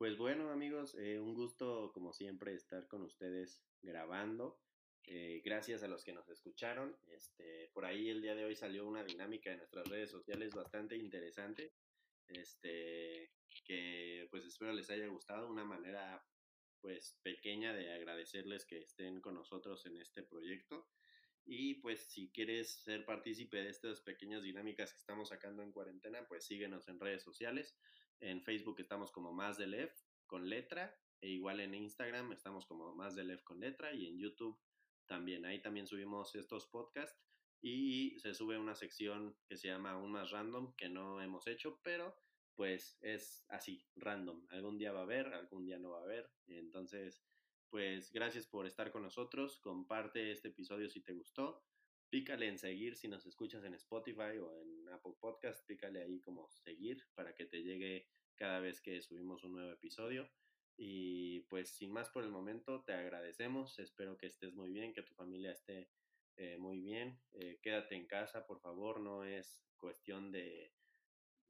[0.00, 4.58] Pues bueno amigos, eh, un gusto como siempre estar con ustedes grabando.
[5.04, 6.96] Eh, gracias a los que nos escucharon.
[7.08, 10.96] Este, por ahí el día de hoy salió una dinámica en nuestras redes sociales bastante
[10.96, 11.74] interesante.
[12.28, 13.30] Este,
[13.66, 15.50] que pues espero les haya gustado.
[15.50, 16.26] Una manera
[16.80, 20.88] pues pequeña de agradecerles que estén con nosotros en este proyecto.
[21.44, 26.26] Y pues si quieres ser partícipe de estas pequeñas dinámicas que estamos sacando en cuarentena,
[26.26, 27.76] pues síguenos en redes sociales.
[28.20, 29.92] En Facebook estamos como más de Lef
[30.26, 34.18] con letra, e igual en Instagram estamos como más de Lef con letra y en
[34.18, 34.58] YouTube
[35.06, 35.44] también.
[35.44, 37.18] Ahí también subimos estos podcasts
[37.62, 41.80] y se sube una sección que se llama Un más random que no hemos hecho,
[41.82, 42.16] pero
[42.54, 44.46] pues es así, random.
[44.50, 46.30] Algún día va a haber, algún día no va a haber.
[46.46, 47.24] Entonces,
[47.70, 49.58] pues gracias por estar con nosotros.
[49.60, 51.64] Comparte este episodio si te gustó.
[52.10, 55.64] Pícale en seguir si nos escuchas en Spotify o en Apple Podcast.
[55.64, 60.28] Pícale ahí como seguir para que te llegue cada vez que subimos un nuevo episodio.
[60.76, 63.78] Y pues sin más por el momento, te agradecemos.
[63.78, 65.88] Espero que estés muy bien, que tu familia esté
[66.36, 67.20] eh, muy bien.
[67.30, 68.98] Eh, quédate en casa, por favor.
[68.98, 70.74] No es cuestión de,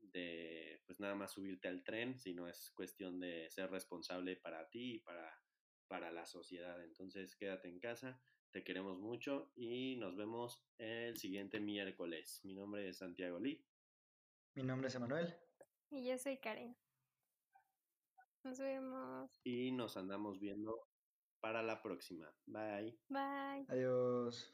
[0.01, 4.97] de, pues nada más subirte al tren, sino es cuestión de ser responsable para ti
[4.97, 5.41] y para,
[5.89, 6.85] para la sociedad.
[6.85, 8.21] Entonces, quédate en casa.
[8.53, 12.40] Te queremos mucho y nos vemos el siguiente miércoles.
[12.42, 13.64] Mi nombre es Santiago Lee.
[14.55, 15.32] Mi nombre es Emanuel.
[15.90, 16.76] Y yo soy Karen.
[18.42, 19.30] Nos vemos.
[19.44, 20.88] Y nos andamos viendo
[21.40, 22.28] para la próxima.
[22.46, 22.98] Bye.
[23.09, 23.66] Bye.
[23.68, 24.53] Adiós.